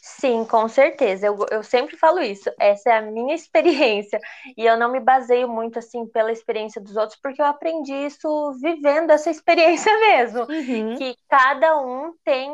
Sim, 0.00 0.44
com 0.44 0.68
certeza. 0.68 1.26
Eu, 1.26 1.36
eu 1.50 1.62
sempre 1.62 1.96
falo 1.96 2.20
isso. 2.20 2.50
Essa 2.58 2.90
é 2.90 2.98
a 2.98 3.02
minha 3.02 3.34
experiência. 3.34 4.18
E 4.56 4.64
eu 4.64 4.76
não 4.78 4.90
me 4.90 5.00
baseio 5.00 5.48
muito 5.48 5.78
assim 5.78 6.06
pela 6.06 6.32
experiência 6.32 6.80
dos 6.80 6.96
outros, 6.96 7.18
porque 7.20 7.40
eu 7.40 7.46
aprendi 7.46 7.92
isso 7.92 8.52
vivendo 8.60 9.10
essa 9.10 9.28
experiência 9.30 9.92
mesmo. 10.00 10.40
Uhum. 10.42 10.96
Que 10.96 11.16
cada 11.28 11.78
um 11.78 12.14
tem 12.24 12.50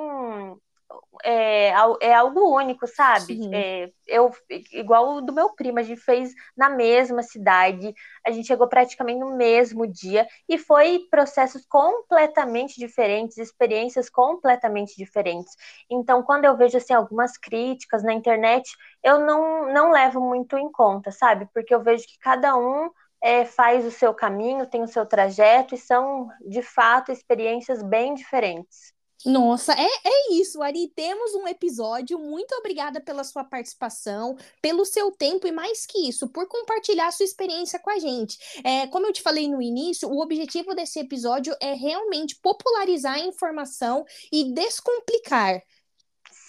é, 1.22 1.72
é 2.00 2.14
algo 2.14 2.54
único, 2.56 2.86
sabe? 2.86 3.38
É, 3.52 3.90
eu, 4.06 4.30
igual 4.72 5.16
o 5.16 5.20
do 5.20 5.32
meu 5.32 5.50
primo, 5.54 5.78
a 5.78 5.82
gente 5.82 6.00
fez 6.00 6.32
na 6.56 6.68
mesma 6.68 7.22
cidade, 7.22 7.94
a 8.26 8.30
gente 8.30 8.46
chegou 8.46 8.68
praticamente 8.68 9.20
no 9.20 9.36
mesmo 9.36 9.86
dia 9.86 10.26
e 10.48 10.58
foi 10.58 11.06
processos 11.10 11.64
completamente 11.66 12.78
diferentes, 12.78 13.38
experiências 13.38 14.08
completamente 14.08 14.96
diferentes. 14.96 15.54
Então, 15.90 16.22
quando 16.22 16.44
eu 16.44 16.56
vejo 16.56 16.76
assim 16.76 16.94
algumas 16.94 17.36
críticas 17.36 18.02
na 18.02 18.12
internet, 18.12 18.70
eu 19.02 19.18
não, 19.18 19.72
não 19.72 19.90
levo 19.90 20.20
muito 20.20 20.56
em 20.56 20.70
conta, 20.70 21.10
sabe? 21.10 21.48
Porque 21.52 21.74
eu 21.74 21.82
vejo 21.82 22.06
que 22.06 22.18
cada 22.18 22.56
um 22.56 22.90
é, 23.22 23.44
faz 23.44 23.84
o 23.84 23.90
seu 23.90 24.14
caminho, 24.14 24.66
tem 24.66 24.82
o 24.82 24.88
seu 24.88 25.04
trajeto 25.04 25.74
e 25.74 25.78
são 25.78 26.28
de 26.40 26.62
fato 26.62 27.12
experiências 27.12 27.82
bem 27.82 28.14
diferentes. 28.14 28.94
Nossa, 29.24 29.74
é, 29.74 29.84
é 29.84 30.32
isso, 30.32 30.62
Ari. 30.62 30.88
Temos 30.88 31.34
um 31.34 31.46
episódio. 31.46 32.18
Muito 32.18 32.54
obrigada 32.54 33.00
pela 33.00 33.22
sua 33.22 33.44
participação, 33.44 34.36
pelo 34.62 34.84
seu 34.84 35.10
tempo 35.10 35.46
e 35.46 35.52
mais 35.52 35.84
que 35.84 36.08
isso, 36.08 36.28
por 36.28 36.46
compartilhar 36.48 37.10
sua 37.10 37.24
experiência 37.24 37.78
com 37.78 37.90
a 37.90 37.98
gente. 37.98 38.38
É, 38.64 38.86
como 38.86 39.06
eu 39.06 39.12
te 39.12 39.20
falei 39.20 39.46
no 39.48 39.60
início, 39.60 40.08
o 40.08 40.22
objetivo 40.22 40.74
desse 40.74 40.98
episódio 41.00 41.54
é 41.60 41.74
realmente 41.74 42.38
popularizar 42.42 43.14
a 43.14 43.20
informação 43.20 44.06
e 44.32 44.54
descomplicar. 44.54 45.62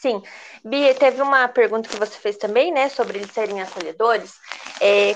Sim. 0.02 0.22
Bia, 0.64 0.96
teve 0.96 1.22
uma 1.22 1.48
pergunta 1.48 1.88
que 1.88 1.98
você 1.98 2.18
fez 2.18 2.38
também, 2.38 2.72
né, 2.72 2.90
sobre 2.90 3.20
eles 3.20 3.32
serem 3.32 3.62
acolhedores. 3.62 4.34
É, 4.80 5.14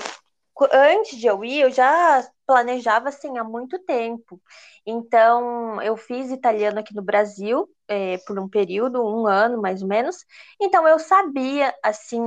antes 0.72 1.18
de 1.18 1.26
eu 1.26 1.44
ir, 1.44 1.60
eu 1.60 1.70
já 1.70 2.26
planejava 2.46 3.08
assim 3.08 3.36
há 3.38 3.44
muito 3.44 3.78
tempo. 3.84 4.40
Então, 4.86 5.80
eu 5.82 5.96
fiz 5.96 6.30
italiano 6.30 6.78
aqui 6.78 6.94
no 6.94 7.02
Brasil 7.02 7.68
é, 7.88 8.18
por 8.18 8.38
um 8.38 8.48
período, 8.48 9.02
um 9.04 9.26
ano 9.26 9.60
mais 9.60 9.82
ou 9.82 9.88
menos. 9.88 10.16
Então, 10.60 10.86
eu 10.86 10.98
sabia, 10.98 11.74
assim, 11.82 12.20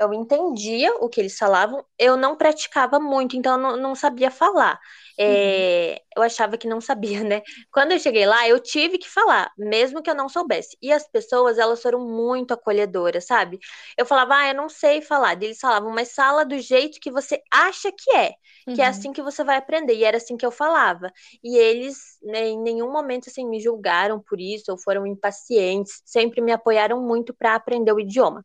eu 0.00 0.12
entendia 0.12 0.92
o 1.00 1.08
que 1.08 1.20
eles 1.20 1.36
falavam, 1.38 1.84
eu 1.98 2.16
não 2.16 2.36
praticava 2.36 2.98
muito, 2.98 3.36
então 3.36 3.52
eu 3.54 3.58
não, 3.58 3.76
não 3.76 3.94
sabia 3.94 4.30
falar. 4.30 4.78
É, 5.18 6.00
uhum. 6.00 6.04
Eu 6.16 6.22
achava 6.22 6.58
que 6.58 6.66
não 6.66 6.80
sabia, 6.80 7.22
né? 7.22 7.42
Quando 7.72 7.92
eu 7.92 7.98
cheguei 7.98 8.26
lá, 8.26 8.48
eu 8.48 8.58
tive 8.60 8.98
que 8.98 9.08
falar, 9.08 9.50
mesmo 9.56 10.02
que 10.02 10.10
eu 10.10 10.14
não 10.14 10.28
soubesse. 10.28 10.76
E 10.82 10.92
as 10.92 11.08
pessoas, 11.08 11.58
elas 11.58 11.80
foram 11.80 12.00
muito 12.00 12.52
acolhedoras, 12.52 13.26
sabe? 13.26 13.58
Eu 13.96 14.06
falava, 14.06 14.36
ah, 14.36 14.48
eu 14.48 14.54
não 14.54 14.68
sei 14.68 15.00
falar. 15.00 15.40
E 15.40 15.46
eles 15.46 15.58
falavam, 15.60 15.90
mas 15.90 16.12
fala 16.14 16.44
do 16.44 16.58
jeito 16.58 16.98
que 17.00 17.10
você 17.10 17.40
acha 17.50 17.90
que 17.92 18.10
é, 18.10 18.30
que 18.64 18.70
é 18.70 18.72
uhum. 18.72 18.80
é 18.82 18.86
assim 18.86 19.12
que 19.12 19.22
você 19.22 19.44
vai 19.44 19.56
aprender. 19.56 19.94
E 19.94 20.04
era 20.04 20.16
assim 20.16 20.36
que 20.36 20.46
eu 20.46 20.50
falava. 20.50 21.12
E 21.42 21.56
eles, 21.56 22.18
né, 22.22 22.48
em 22.48 22.60
nenhum 22.60 22.90
momento, 22.92 23.28
assim, 23.28 23.46
me 23.46 23.60
julgaram 23.60 24.20
por 24.20 24.40
isso, 24.40 24.70
ou 24.72 24.78
foram 24.78 25.06
impacientes, 25.06 26.00
sempre 26.04 26.40
me 26.40 26.52
apoiaram 26.52 27.00
muito 27.00 27.34
para 27.34 27.54
aprender 27.54 27.92
o 27.92 28.00
idioma. 28.00 28.44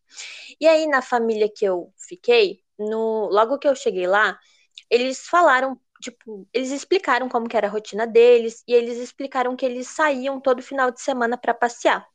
E 0.59 0.67
aí, 0.67 0.88
na 0.88 1.01
família 1.01 1.38
que 1.47 1.63
eu 1.65 1.93
fiquei, 2.08 2.62
no, 2.78 3.30
logo 3.30 3.58
que 3.60 3.67
eu 3.67 3.75
cheguei 3.75 4.08
lá, 4.08 4.38
eles 4.89 5.28
falaram 5.28 5.80
tipo, 6.02 6.47
eles 6.54 6.71
explicaram 6.71 7.28
como 7.28 7.47
que 7.47 7.58
era 7.58 7.67
a 7.67 7.69
rotina 7.69 8.08
deles 8.08 8.63
e 8.67 8.73
eles 8.73 8.97
explicaram 8.97 9.56
que 9.56 9.65
eles 9.65 9.88
saíam 9.88 10.39
todo 10.39 10.62
final 10.63 10.89
de 10.91 11.02
semana 11.02 11.38
para 11.38 11.54
passear. 11.54 12.06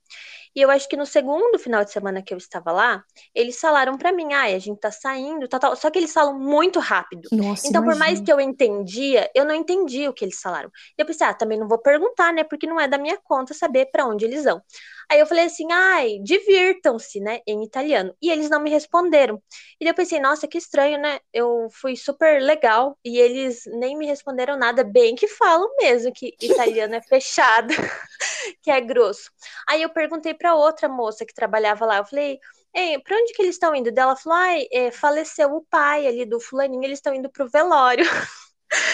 E 0.55 0.61
eu 0.61 0.71
acho 0.71 0.89
que 0.89 0.97
no 0.97 1.05
segundo 1.05 1.59
final 1.59 1.85
de 1.85 1.91
semana 1.91 2.23
que 2.23 2.33
eu 2.33 2.39
estava 2.39 2.71
lá, 2.71 3.05
eles 3.35 3.59
falaram 3.59 3.99
para 3.99 4.13
mim, 4.13 4.33
ah, 4.33 4.45
a 4.45 4.59
gente 4.59 4.79
tá 4.79 4.91
saindo, 4.91 5.49
tal, 5.49 5.61
tal. 5.61 5.77
Só 5.77 5.91
que 5.91 5.99
eles 5.99 6.13
falam 6.13 6.39
muito 6.39 6.79
rápido. 6.79 7.29
Nossa, 7.33 7.67
então, 7.67 7.83
imagina. 7.83 7.93
por 7.93 7.99
mais 7.99 8.21
que 8.21 8.33
eu 8.33 8.41
entendia, 8.41 9.31
eu 9.35 9.45
não 9.45 9.55
entendi 9.55 10.09
o 10.09 10.13
que 10.13 10.25
eles 10.25 10.41
falaram. 10.41 10.71
E 10.97 11.03
eu 11.03 11.07
pensei, 11.07 11.27
ah, 11.27 11.35
também 11.35 11.59
não 11.59 11.69
vou 11.69 11.79
perguntar, 11.79 12.33
né? 12.33 12.45
Porque 12.45 12.67
não 12.67 12.81
é 12.81 12.87
da 12.87 12.99
minha 12.99 13.19
conta 13.23 13.53
saber 13.55 13.87
para 13.87 14.07
onde 14.07 14.25
eles 14.25 14.45
vão. 14.45 14.63
Aí 15.11 15.21
eu 15.21 15.27
falei 15.27 15.45
assim, 15.45 15.71
ai, 15.71 16.19
divirtam-se, 16.23 17.21
né, 17.21 17.41
em 17.47 17.63
italiano. 17.63 18.15
E 18.21 18.31
eles 18.31 18.49
não 18.49 18.61
me 18.61 18.71
responderam. 18.71 19.43
E 19.81 19.87
eu 19.87 19.95
pensei, 19.95 20.19
nossa, 20.19 20.49
que 20.49 20.59
estranho, 20.59 20.99
né? 20.99 21.19
Eu 21.33 21.69
fui 21.71 21.97
super 21.97 22.41
legal 22.41 22.99
e 23.05 23.19
eles 23.19 23.63
nem 23.67 23.97
me 23.97 24.07
responderam 24.07 24.57
nada, 24.57 24.83
bem 24.83 25.15
que 25.15 25.29
falam 25.29 25.69
mesmo 25.77 26.13
que 26.13 26.35
italiano 26.41 26.95
é 26.95 27.03
fechado, 27.03 27.73
que 28.63 28.71
é 28.71 28.81
grosso. 28.81 29.31
Aí 29.69 29.83
eu 29.83 29.91
perguntei 29.91 30.35
para 30.35 30.55
outra 30.55 30.89
moça 30.89 31.25
que 31.25 31.35
trabalhava 31.35 31.85
lá, 31.87 31.99
eu 31.99 32.05
falei, 32.05 32.39
Ei, 32.75 32.99
pra 32.99 33.17
onde 33.17 33.33
que 33.33 33.43
eles 33.43 33.55
estão 33.55 33.75
indo? 33.75 33.93
Dela 33.93 34.17
falou, 34.17 34.37
ai, 34.37 34.67
é, 34.73 34.91
faleceu 34.91 35.55
o 35.55 35.65
pai 35.71 36.09
ali 36.09 36.27
do 36.27 36.41
fulaninho, 36.41 36.83
eles 36.83 36.99
estão 36.99 37.15
indo 37.15 37.31
pro 37.31 37.49
velório. 37.49 38.05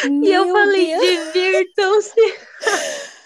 Meu 0.05 0.23
e 0.23 0.33
eu 0.33 0.53
falei, 0.53 0.95
divirtam-se. 0.99 2.39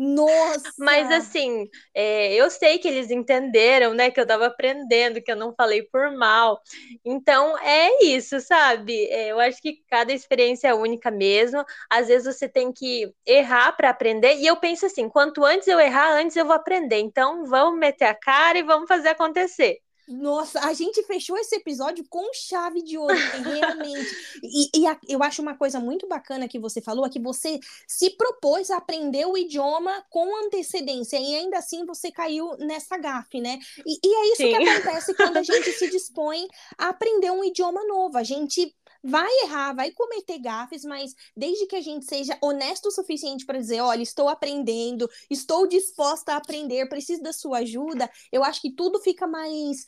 Nossa! 0.00 0.72
Mas 0.78 1.10
assim, 1.10 1.68
é, 1.92 2.32
eu 2.34 2.48
sei 2.50 2.78
que 2.78 2.86
eles 2.86 3.10
entenderam, 3.10 3.94
né? 3.94 4.12
Que 4.12 4.20
eu 4.20 4.26
tava 4.26 4.46
aprendendo, 4.46 5.20
que 5.20 5.30
eu 5.32 5.34
não 5.36 5.52
falei 5.56 5.82
por 5.82 6.12
mal. 6.16 6.60
Então 7.04 7.58
é 7.58 8.04
isso, 8.04 8.38
sabe? 8.40 8.94
É, 9.06 9.32
eu 9.32 9.40
acho 9.40 9.60
que 9.60 9.82
cada 9.90 10.12
experiência 10.12 10.68
é 10.68 10.74
única 10.74 11.10
mesmo. 11.10 11.64
Às 11.90 12.06
vezes 12.06 12.32
você 12.36 12.48
tem 12.48 12.72
que 12.72 13.12
errar 13.26 13.72
para 13.72 13.90
aprender. 13.90 14.36
E 14.36 14.46
eu 14.46 14.56
penso 14.56 14.86
assim: 14.86 15.08
quanto 15.08 15.44
antes 15.44 15.66
eu 15.66 15.80
errar, 15.80 16.12
antes 16.12 16.36
eu 16.36 16.44
vou 16.46 16.54
aprender. 16.54 16.98
Então 17.00 17.44
vamos 17.46 17.78
meter 17.80 18.04
a 18.04 18.14
cara 18.14 18.56
e 18.58 18.62
vamos 18.62 18.86
fazer 18.86 19.08
acontecer. 19.08 19.78
Nossa, 20.08 20.60
a 20.60 20.72
gente 20.72 21.02
fechou 21.02 21.36
esse 21.36 21.54
episódio 21.56 22.02
com 22.08 22.32
chave 22.32 22.82
de 22.82 22.96
ouro, 22.96 23.14
realmente. 23.44 24.08
e, 24.42 24.80
e 24.80 24.86
a, 24.86 24.98
eu 25.06 25.22
acho 25.22 25.42
uma 25.42 25.54
coisa 25.54 25.78
muito 25.78 26.08
bacana 26.08 26.48
que 26.48 26.58
você 26.58 26.80
falou, 26.80 27.04
é 27.04 27.10
que 27.10 27.20
você 27.20 27.60
se 27.86 28.10
propôs 28.16 28.70
a 28.70 28.78
aprender 28.78 29.26
o 29.26 29.36
idioma 29.36 30.04
com 30.08 30.44
antecedência, 30.46 31.18
e 31.18 31.34
ainda 31.34 31.58
assim 31.58 31.84
você 31.84 32.10
caiu 32.10 32.56
nessa 32.58 32.96
gafe, 32.96 33.40
né? 33.40 33.58
E, 33.84 33.98
e 34.02 34.14
é 34.14 34.32
isso 34.32 34.42
Sim. 34.42 34.48
que 34.48 34.68
acontece 34.68 35.14
quando 35.14 35.36
a 35.36 35.42
gente 35.42 35.70
se 35.72 35.90
dispõe 35.90 36.46
a 36.78 36.88
aprender 36.88 37.30
um 37.30 37.44
idioma 37.44 37.84
novo. 37.84 38.16
A 38.16 38.22
gente 38.22 38.74
vai 39.02 39.30
errar, 39.44 39.74
vai 39.74 39.90
cometer 39.92 40.38
gafes, 40.38 40.84
mas 40.84 41.14
desde 41.36 41.66
que 41.66 41.76
a 41.76 41.80
gente 41.80 42.04
seja 42.04 42.36
honesto 42.40 42.86
o 42.86 42.90
suficiente 42.90 43.46
para 43.46 43.58
dizer, 43.58 43.80
olha, 43.80 44.02
estou 44.02 44.28
aprendendo, 44.28 45.08
estou 45.30 45.66
disposta 45.66 46.32
a 46.32 46.36
aprender, 46.36 46.88
preciso 46.88 47.22
da 47.22 47.32
sua 47.32 47.58
ajuda, 47.58 48.10
eu 48.32 48.42
acho 48.42 48.60
que 48.60 48.72
tudo 48.72 48.98
fica 49.00 49.26
mais 49.26 49.86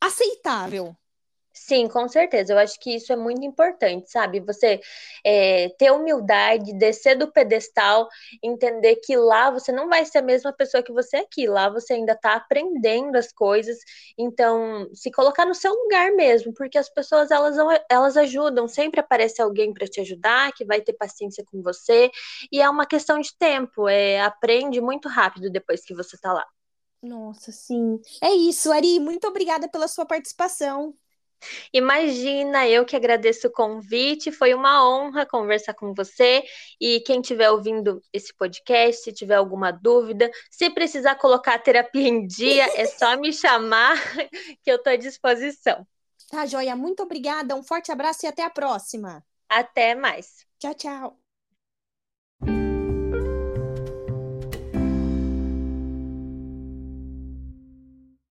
aceitável. 0.00 0.96
Sim, 1.52 1.88
com 1.88 2.08
certeza. 2.08 2.52
Eu 2.52 2.58
acho 2.58 2.78
que 2.80 2.94
isso 2.94 3.12
é 3.12 3.16
muito 3.16 3.44
importante, 3.44 4.10
sabe? 4.10 4.40
Você 4.40 4.80
é, 5.24 5.68
ter 5.78 5.90
humildade, 5.90 6.72
descer 6.78 7.16
do 7.18 7.30
pedestal, 7.32 8.08
entender 8.42 8.96
que 8.96 9.16
lá 9.16 9.50
você 9.50 9.72
não 9.72 9.88
vai 9.88 10.04
ser 10.04 10.18
a 10.18 10.22
mesma 10.22 10.52
pessoa 10.52 10.82
que 10.82 10.92
você 10.92 11.18
é 11.18 11.20
aqui. 11.20 11.46
Lá 11.48 11.68
você 11.68 11.94
ainda 11.94 12.12
está 12.12 12.34
aprendendo 12.34 13.16
as 13.16 13.32
coisas. 13.32 13.78
Então, 14.16 14.88
se 14.94 15.10
colocar 15.10 15.44
no 15.44 15.54
seu 15.54 15.72
lugar 15.74 16.12
mesmo, 16.12 16.54
porque 16.54 16.78
as 16.78 16.88
pessoas 16.88 17.30
elas, 17.30 17.56
elas 17.90 18.16
ajudam. 18.16 18.68
Sempre 18.68 19.00
aparece 19.00 19.42
alguém 19.42 19.74
para 19.74 19.86
te 19.88 20.00
ajudar, 20.00 20.52
que 20.52 20.64
vai 20.64 20.80
ter 20.80 20.92
paciência 20.94 21.44
com 21.50 21.62
você. 21.62 22.10
E 22.52 22.60
é 22.62 22.70
uma 22.70 22.86
questão 22.86 23.18
de 23.20 23.36
tempo. 23.38 23.88
É, 23.88 24.20
aprende 24.20 24.80
muito 24.80 25.08
rápido 25.08 25.50
depois 25.50 25.84
que 25.84 25.94
você 25.94 26.16
está 26.16 26.32
lá. 26.32 26.46
Nossa, 27.02 27.50
sim. 27.50 28.00
É 28.22 28.30
isso, 28.30 28.70
Ari. 28.70 29.00
Muito 29.00 29.26
obrigada 29.26 29.68
pela 29.68 29.88
sua 29.88 30.04
participação. 30.04 30.94
Imagina, 31.72 32.68
eu 32.68 32.84
que 32.84 32.94
agradeço 32.94 33.48
o 33.48 33.52
convite, 33.52 34.30
foi 34.30 34.52
uma 34.52 34.86
honra 34.86 35.24
conversar 35.24 35.74
com 35.74 35.94
você. 35.94 36.42
E 36.80 37.00
quem 37.00 37.20
estiver 37.20 37.50
ouvindo 37.50 38.02
esse 38.12 38.34
podcast, 38.34 39.02
se 39.02 39.12
tiver 39.12 39.36
alguma 39.36 39.70
dúvida, 39.70 40.30
se 40.50 40.70
precisar 40.70 41.14
colocar 41.14 41.54
a 41.54 41.58
terapia 41.58 42.08
em 42.08 42.26
dia, 42.26 42.66
é 42.78 42.86
só 42.86 43.16
me 43.16 43.32
chamar 43.32 43.96
que 44.62 44.70
eu 44.70 44.76
estou 44.76 44.92
à 44.92 44.96
disposição. 44.96 45.86
Tá, 46.30 46.46
Joia, 46.46 46.76
muito 46.76 47.02
obrigada, 47.02 47.56
um 47.56 47.62
forte 47.62 47.90
abraço 47.90 48.24
e 48.24 48.28
até 48.28 48.44
a 48.44 48.50
próxima. 48.50 49.24
Até 49.48 49.94
mais. 49.94 50.46
Tchau, 50.58 50.74
tchau. 50.74 51.29